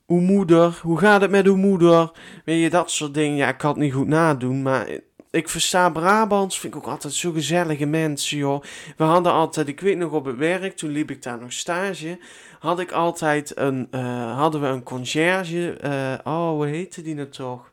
uw 0.07 0.19
moeder, 0.19 0.79
hoe 0.81 0.99
gaat 0.99 1.21
het 1.21 1.31
met 1.31 1.45
uw 1.45 1.55
moeder? 1.55 2.11
Weet 2.45 2.61
je, 2.61 2.69
dat 2.69 2.91
soort 2.91 3.13
dingen. 3.13 3.37
Ja, 3.37 3.47
ik 3.47 3.57
kan 3.57 3.69
het 3.69 3.79
niet 3.79 3.93
goed 3.93 4.07
nadoen, 4.07 4.61
maar 4.61 4.87
ik 5.31 5.49
versta 5.49 5.89
Brabants, 5.89 6.59
vind 6.59 6.73
ik 6.73 6.79
ook 6.79 6.87
altijd 6.87 7.13
zo 7.13 7.31
gezellige 7.31 7.85
mensen, 7.85 8.37
joh. 8.37 8.63
We 8.97 9.03
hadden 9.03 9.31
altijd, 9.31 9.67
ik 9.67 9.79
weet 9.79 9.97
nog 9.97 10.11
op 10.11 10.25
het 10.25 10.37
werk, 10.37 10.77
toen 10.77 10.89
liep 10.89 11.11
ik 11.11 11.23
daar 11.23 11.39
nog 11.39 11.53
stage, 11.53 12.19
had 12.59 12.79
ik 12.79 12.91
altijd 12.91 13.57
een, 13.57 13.87
uh, 13.91 14.37
hadden 14.37 14.61
we 14.61 14.67
een 14.67 14.83
conciërge, 14.83 15.77
uh, 15.83 16.13
oh, 16.33 16.49
hoe 16.49 16.65
heette 16.65 17.01
die 17.01 17.15
nou 17.15 17.29
toch? 17.29 17.71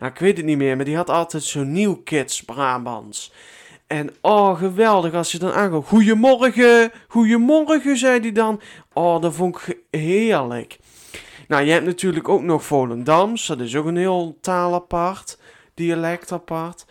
Ik 0.00 0.18
weet 0.18 0.36
het 0.36 0.46
niet 0.46 0.56
meer, 0.56 0.76
maar 0.76 0.84
die 0.84 0.96
had 0.96 1.10
altijd 1.10 1.42
zo'n 1.42 1.72
nieuw 1.72 1.96
kids 1.96 2.42
Brabants. 2.42 3.32
En 3.88 4.10
oh, 4.20 4.58
geweldig 4.58 5.14
als 5.14 5.32
je 5.32 5.38
dan 5.38 5.52
aankomt. 5.52 5.86
Goedemorgen, 5.86 6.92
goedemorgen, 7.08 7.96
zei 7.96 8.20
hij 8.20 8.32
dan. 8.32 8.60
Oh, 8.92 9.22
dat 9.22 9.34
vond 9.34 9.56
ik 9.56 9.78
heerlijk. 9.90 10.78
Nou, 11.48 11.64
je 11.64 11.72
hebt 11.72 11.86
natuurlijk 11.86 12.28
ook 12.28 12.42
nog 12.42 12.64
Volendams. 12.64 13.46
Dat 13.46 13.60
is 13.60 13.76
ook 13.76 13.86
een 13.86 13.96
heel 13.96 14.38
taal 14.40 14.74
apart. 14.74 15.38
Dialect 15.74 16.32
apart. 16.32 16.86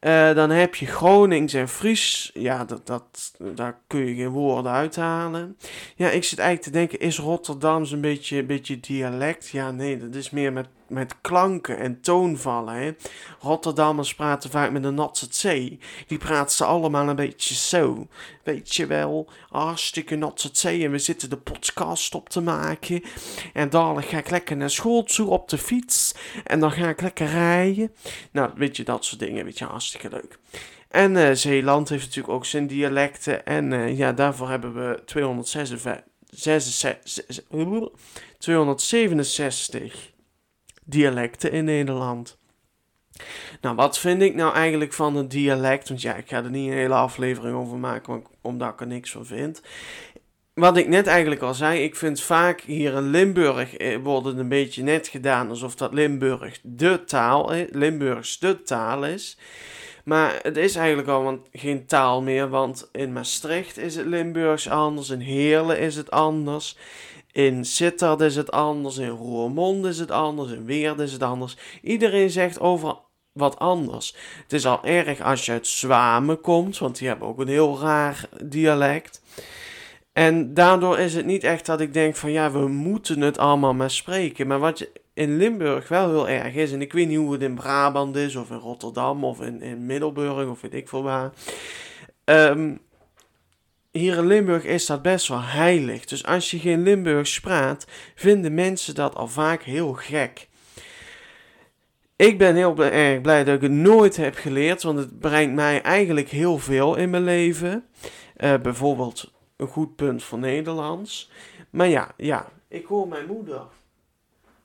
Uh, 0.00 0.34
dan 0.34 0.50
heb 0.50 0.74
je 0.74 0.86
Gronings 0.86 1.54
en 1.54 1.68
Fries. 1.68 2.30
Ja, 2.34 2.64
dat, 2.64 2.86
dat, 2.86 3.34
daar 3.54 3.80
kun 3.86 4.06
je 4.06 4.14
geen 4.14 4.28
woorden 4.28 4.72
uithalen. 4.72 5.56
Ja, 5.96 6.10
ik 6.10 6.24
zit 6.24 6.38
eigenlijk 6.38 6.68
te 6.68 6.78
denken, 6.78 7.06
is 7.06 7.18
Rotterdams 7.18 7.90
een 7.90 8.00
beetje, 8.00 8.38
een 8.38 8.46
beetje 8.46 8.80
dialect? 8.80 9.48
Ja, 9.48 9.70
nee, 9.70 9.98
dat 9.98 10.14
is 10.14 10.30
meer 10.30 10.52
met 10.52 10.66
met 10.92 11.14
klanken 11.20 11.78
en 11.78 12.00
toonvallen. 12.00 12.74
Hè. 12.74 12.90
Rotterdammers 13.40 14.14
praten 14.14 14.50
vaak 14.50 14.70
met 14.70 14.84
een 14.84 14.94
natse 14.94 15.28
C. 15.28 15.42
Die 16.06 16.18
praten 16.18 16.56
ze 16.56 16.64
allemaal 16.64 17.08
een 17.08 17.16
beetje 17.16 17.54
zo. 17.54 18.06
Weet 18.42 18.74
je 18.74 18.86
wel, 18.86 19.28
hartstikke 19.48 20.16
natse 20.16 20.50
C. 20.50 20.64
En 20.64 20.90
we 20.90 20.98
zitten 20.98 21.30
de 21.30 21.36
podcast 21.36 22.14
op 22.14 22.28
te 22.28 22.40
maken. 22.40 23.02
En 23.52 23.70
dadelijk 23.70 24.06
ga 24.06 24.18
ik 24.18 24.30
lekker 24.30 24.56
naar 24.56 24.70
school 24.70 25.02
toe 25.02 25.28
op 25.28 25.48
de 25.48 25.58
fiets. 25.58 26.14
En 26.44 26.60
dan 26.60 26.72
ga 26.72 26.88
ik 26.88 27.00
lekker 27.00 27.26
rijden. 27.26 27.92
Nou, 28.30 28.50
weet 28.54 28.76
je, 28.76 28.84
dat 28.84 29.04
soort 29.04 29.20
dingen. 29.20 29.44
Weet 29.44 29.58
je, 29.58 29.64
hartstikke 29.64 30.08
leuk. 30.08 30.38
En 30.88 31.14
uh, 31.14 31.30
Zeeland 31.32 31.88
heeft 31.88 32.04
natuurlijk 32.04 32.34
ook 32.34 32.46
zijn 32.46 32.66
dialecten. 32.66 33.46
En 33.46 33.72
uh, 33.72 33.98
ja, 33.98 34.12
daarvoor 34.12 34.48
hebben 34.48 34.74
we 34.74 35.02
256, 35.04 36.04
267 38.38 40.11
dialecten 40.84 41.52
in 41.52 41.64
Nederland. 41.64 42.40
Nou, 43.60 43.76
wat 43.76 43.98
vind 43.98 44.22
ik 44.22 44.34
nou 44.34 44.54
eigenlijk 44.54 44.92
van 44.92 45.16
het 45.16 45.30
dialect? 45.30 45.88
Want 45.88 46.02
ja, 46.02 46.14
ik 46.14 46.28
ga 46.28 46.44
er 46.44 46.50
niet 46.50 46.70
een 46.70 46.76
hele 46.76 46.94
aflevering 46.94 47.56
over 47.56 47.78
maken, 47.78 48.24
omdat 48.40 48.72
ik 48.72 48.80
er 48.80 48.86
niks 48.86 49.10
van 49.10 49.26
vind. 49.26 49.62
Wat 50.54 50.76
ik 50.76 50.88
net 50.88 51.06
eigenlijk 51.06 51.40
al 51.40 51.54
zei, 51.54 51.82
ik 51.82 51.96
vind 51.96 52.20
vaak 52.20 52.60
hier 52.60 52.94
in 52.94 53.10
Limburg 53.10 53.76
eh, 53.76 53.98
wordt 54.02 54.26
het 54.26 54.38
een 54.38 54.48
beetje 54.48 54.82
net 54.82 55.08
gedaan 55.08 55.48
alsof 55.48 55.74
dat 55.74 55.92
Limburg 55.92 56.58
de 56.62 57.04
taal, 57.04 57.52
Limburgs 57.70 58.38
de 58.38 58.62
taal 58.62 59.04
is. 59.04 59.38
Maar 60.04 60.38
het 60.42 60.56
is 60.56 60.76
eigenlijk 60.76 61.08
al 61.08 61.42
geen 61.52 61.86
taal 61.86 62.22
meer, 62.22 62.48
want 62.48 62.88
in 62.92 63.12
Maastricht 63.12 63.78
is 63.78 63.96
het 63.96 64.06
Limburgs 64.06 64.68
anders, 64.68 65.10
in 65.10 65.20
Heerlen 65.20 65.78
is 65.78 65.96
het 65.96 66.10
anders. 66.10 66.76
In 67.32 67.64
Sittard 67.64 68.20
is 68.20 68.36
het 68.36 68.50
anders, 68.50 68.96
in 68.96 69.08
Roermond 69.08 69.84
is 69.84 69.98
het 69.98 70.10
anders, 70.10 70.50
in 70.50 70.64
Weerd 70.64 70.98
is 70.98 71.12
het 71.12 71.22
anders. 71.22 71.56
Iedereen 71.82 72.30
zegt 72.30 72.60
over 72.60 72.96
wat 73.32 73.58
anders. 73.58 74.16
Het 74.42 74.52
is 74.52 74.66
al 74.66 74.84
erg 74.84 75.20
als 75.20 75.46
je 75.46 75.52
uit 75.52 75.66
Zwamen 75.66 76.40
komt, 76.40 76.78
want 76.78 76.98
die 76.98 77.08
hebben 77.08 77.28
ook 77.28 77.38
een 77.38 77.48
heel 77.48 77.78
raar 77.80 78.28
dialect. 78.42 79.22
En 80.12 80.54
daardoor 80.54 80.98
is 80.98 81.14
het 81.14 81.26
niet 81.26 81.44
echt 81.44 81.66
dat 81.66 81.80
ik 81.80 81.92
denk 81.92 82.16
van 82.16 82.30
ja, 82.32 82.50
we 82.50 82.68
moeten 82.68 83.20
het 83.20 83.38
allemaal 83.38 83.74
maar 83.74 83.90
spreken. 83.90 84.46
Maar 84.46 84.58
wat 84.58 84.88
in 85.14 85.36
Limburg 85.36 85.88
wel 85.88 86.08
heel 86.08 86.28
erg 86.28 86.54
is, 86.54 86.72
en 86.72 86.80
ik 86.80 86.92
weet 86.92 87.08
niet 87.08 87.18
hoe 87.18 87.32
het 87.32 87.42
in 87.42 87.54
Brabant 87.54 88.16
is, 88.16 88.36
of 88.36 88.50
in 88.50 88.56
Rotterdam, 88.56 89.24
of 89.24 89.40
in, 89.40 89.62
in 89.62 89.86
Middelburg, 89.86 90.48
of 90.48 90.60
weet 90.60 90.74
ik 90.74 90.88
veel 90.88 91.02
waar. 91.02 91.32
Um, 92.24 92.80
hier 93.90 94.16
in 94.16 94.26
Limburg 94.26 94.64
is 94.64 94.86
dat 94.86 95.02
best 95.02 95.28
wel 95.28 95.42
heilig. 95.42 96.04
Dus 96.04 96.24
als 96.24 96.50
je 96.50 96.58
geen 96.58 96.82
Limburgs 96.82 97.40
praat, 97.40 97.86
vinden 98.14 98.54
mensen 98.54 98.94
dat 98.94 99.14
al 99.14 99.28
vaak 99.28 99.62
heel 99.62 99.92
gek. 99.92 100.48
Ik 102.16 102.38
ben 102.38 102.56
heel 102.56 102.78
erg 102.78 103.20
blij 103.20 103.44
dat 103.44 103.54
ik 103.54 103.60
het 103.62 103.70
nooit 103.70 104.16
heb 104.16 104.34
geleerd, 104.34 104.82
want 104.82 104.98
het 104.98 105.18
brengt 105.18 105.54
mij 105.54 105.82
eigenlijk 105.82 106.28
heel 106.28 106.58
veel 106.58 106.96
in 106.96 107.10
mijn 107.10 107.24
leven. 107.24 107.84
Uh, 108.36 108.54
bijvoorbeeld 108.62 109.32
een 109.62 109.68
goed 109.68 109.96
punt 109.96 110.22
voor 110.22 110.38
Nederlands. 110.38 111.30
Maar 111.70 111.88
ja, 111.88 112.14
ja, 112.16 112.52
ik 112.68 112.86
hoor 112.86 113.08
mijn 113.08 113.26
moeder. 113.26 113.62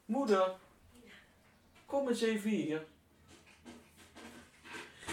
Moeder, 0.06 0.52
kom 1.86 2.08
eens 2.08 2.22
even 2.22 2.50
hier. 2.50 2.86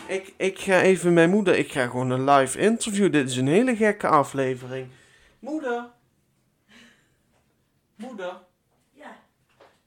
Ik, 0.06 0.34
ik 0.36 0.58
ga 0.58 0.80
even 0.80 1.12
mijn 1.12 1.30
moeder. 1.30 1.58
Ik 1.58 1.72
ga 1.72 1.86
gewoon 1.86 2.10
een 2.10 2.30
live 2.30 2.58
interview. 2.58 3.12
Dit 3.12 3.28
is 3.28 3.36
een 3.36 3.46
hele 3.46 3.76
gekke 3.76 4.08
aflevering. 4.08 4.88
Moeder. 5.38 5.90
Moeder. 7.94 8.40
Ja. 8.92 9.16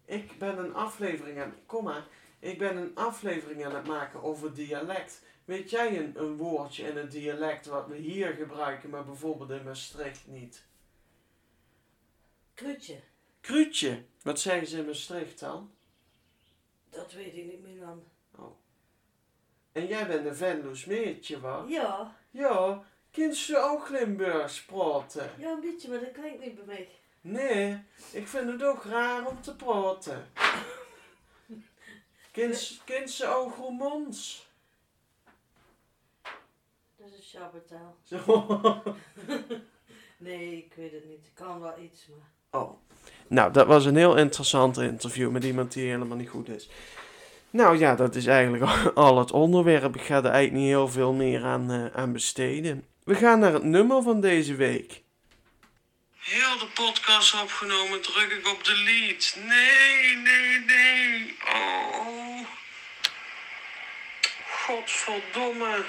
Ik 0.06 0.38
ben 0.38 0.58
een 0.58 0.74
aflevering 0.74 1.40
aan. 1.40 1.54
Kom 1.66 1.84
maar. 1.84 2.06
Ik 2.40 2.58
ben 2.58 2.78
een 2.78 2.92
aflevering 2.96 3.66
aan 3.66 3.76
het 3.76 3.88
maken 3.88 4.24
over 4.24 4.54
dialect. 4.54 5.22
Weet 5.48 5.70
jij 5.70 5.98
een, 5.98 6.20
een 6.20 6.38
woordje 6.38 6.84
in 6.84 6.98
het 6.98 7.12
dialect 7.12 7.66
wat 7.66 7.88
we 7.88 7.96
hier 7.96 8.34
gebruiken, 8.34 8.90
maar 8.90 9.06
bijvoorbeeld 9.06 9.50
in 9.50 9.64
Maastricht 9.64 10.28
niet? 10.28 10.66
Krutje. 12.54 13.00
Krutje. 13.42 14.04
Wat 14.22 14.40
zeggen 14.40 14.68
ze 14.68 14.78
in 14.78 14.86
Maastricht 14.86 15.40
dan? 15.40 15.72
Dat 16.90 17.12
weet 17.12 17.36
ik 17.36 17.46
niet 17.46 17.62
meer 17.62 17.80
dan. 17.80 18.04
En 19.72 19.88
jij 19.88 20.08
bent 20.08 20.26
een 20.26 20.36
Venlo's 20.36 20.86
meertje, 20.86 21.40
wat? 21.40 21.70
Ja. 21.70 22.16
Ja, 22.30 22.84
kind 23.12 23.40
je 23.40 23.58
ook 23.58 23.90
Limburgs 23.90 24.66
praten? 24.66 25.32
Ja, 25.38 25.52
een 25.52 25.60
beetje, 25.60 25.90
maar 25.90 26.00
dat 26.00 26.12
klinkt 26.12 26.40
niet 26.40 26.56
bij 26.56 26.66
mij. 26.66 26.90
Nee, 27.22 27.84
ik 28.12 28.28
vind 28.28 28.52
het 28.52 28.64
ook 28.64 28.84
raar 28.84 29.28
om 29.28 29.42
te 29.42 29.56
praten. 29.56 30.32
kind, 32.32 32.82
kind 32.86 33.10
ze 33.10 33.28
ook 33.28 33.56
Roermonds? 33.56 34.47
Dat 37.10 37.20
is 37.20 37.34
een 37.34 37.40
Shabbattaal. 37.40 37.98
Zo. 38.10 38.62
nee, 40.28 40.58
ik 40.58 40.74
weet 40.76 40.92
het 40.92 41.06
niet. 41.06 41.26
Ik 41.26 41.32
kan 41.34 41.62
wel 41.62 41.74
iets, 41.84 42.08
maar... 42.08 42.62
Oh. 42.62 42.72
Nou, 43.28 43.52
dat 43.52 43.68
was 43.68 43.86
een 43.86 43.96
heel 43.96 44.18
interessant 44.18 44.78
interview 44.78 45.32
met 45.32 45.44
iemand 45.44 45.74
die 45.74 45.90
helemaal 45.90 46.18
niet 46.18 46.30
goed 46.30 46.50
is. 46.50 46.70
Nou 47.50 47.78
ja, 47.78 47.96
dat 47.96 48.16
is 48.16 48.26
eigenlijk 48.26 48.72
al 48.96 49.18
het 49.18 49.32
onderwerp. 49.32 49.96
Ik 49.96 50.02
ga 50.02 50.18
er 50.18 50.26
eigenlijk 50.26 50.54
niet 50.54 50.74
heel 50.74 50.88
veel 50.88 51.14
meer 51.14 51.44
aan, 51.44 51.72
uh, 51.72 51.86
aan 51.96 52.14
besteden. 52.14 52.88
We 53.04 53.16
gaan 53.16 53.40
naar 53.40 53.54
het 53.54 53.64
nummer 53.64 54.04
van 54.04 54.22
deze 54.22 54.56
week. 54.56 55.04
Heel 56.18 56.58
de 56.58 56.68
podcast 56.74 57.42
opgenomen, 57.42 58.02
druk 58.02 58.32
ik 58.32 58.48
op 58.48 58.64
delete. 58.64 59.40
Nee, 59.40 60.16
nee, 60.16 60.60
nee. 60.60 61.38
Oh. 61.54 62.48
Godverdomme. 64.66 65.86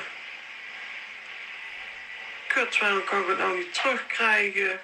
Kut, 2.49 2.79
waarom 2.79 3.05
kan 3.05 3.21
ik 3.21 3.27
het 3.27 3.39
nou 3.39 3.57
niet 3.57 3.75
terugkrijgen? 3.75 4.81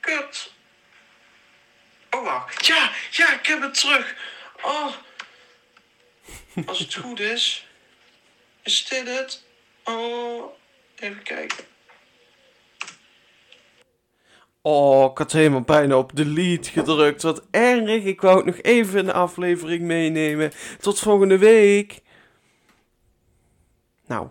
Kut. 0.00 0.52
Oh, 2.10 2.24
wacht. 2.24 2.66
Ja, 2.66 2.92
ja, 3.10 3.34
ik 3.34 3.46
heb 3.46 3.60
het 3.60 3.74
terug. 3.74 4.16
Oh. 4.62 4.92
Als 6.66 6.78
het 6.78 6.94
goed 6.94 7.20
is. 7.20 7.66
Is 8.62 8.84
dit 8.84 9.06
het? 9.06 9.44
Oh, 9.84 10.52
even 10.96 11.22
kijken. 11.22 11.64
Oh, 14.62 15.10
ik 15.10 15.18
had 15.18 15.32
helemaal 15.32 15.62
bijna 15.62 15.96
op 15.96 16.16
delete 16.16 16.70
gedrukt. 16.70 17.22
Wat 17.22 17.46
erg. 17.50 18.04
Ik 18.04 18.20
wou 18.20 18.36
het 18.36 18.46
nog 18.46 18.60
even 18.62 18.98
in 18.98 19.04
de 19.04 19.12
aflevering 19.12 19.82
meenemen. 19.82 20.52
Tot 20.80 20.98
volgende 20.98 21.38
week. 21.38 22.00
Nou, 24.06 24.28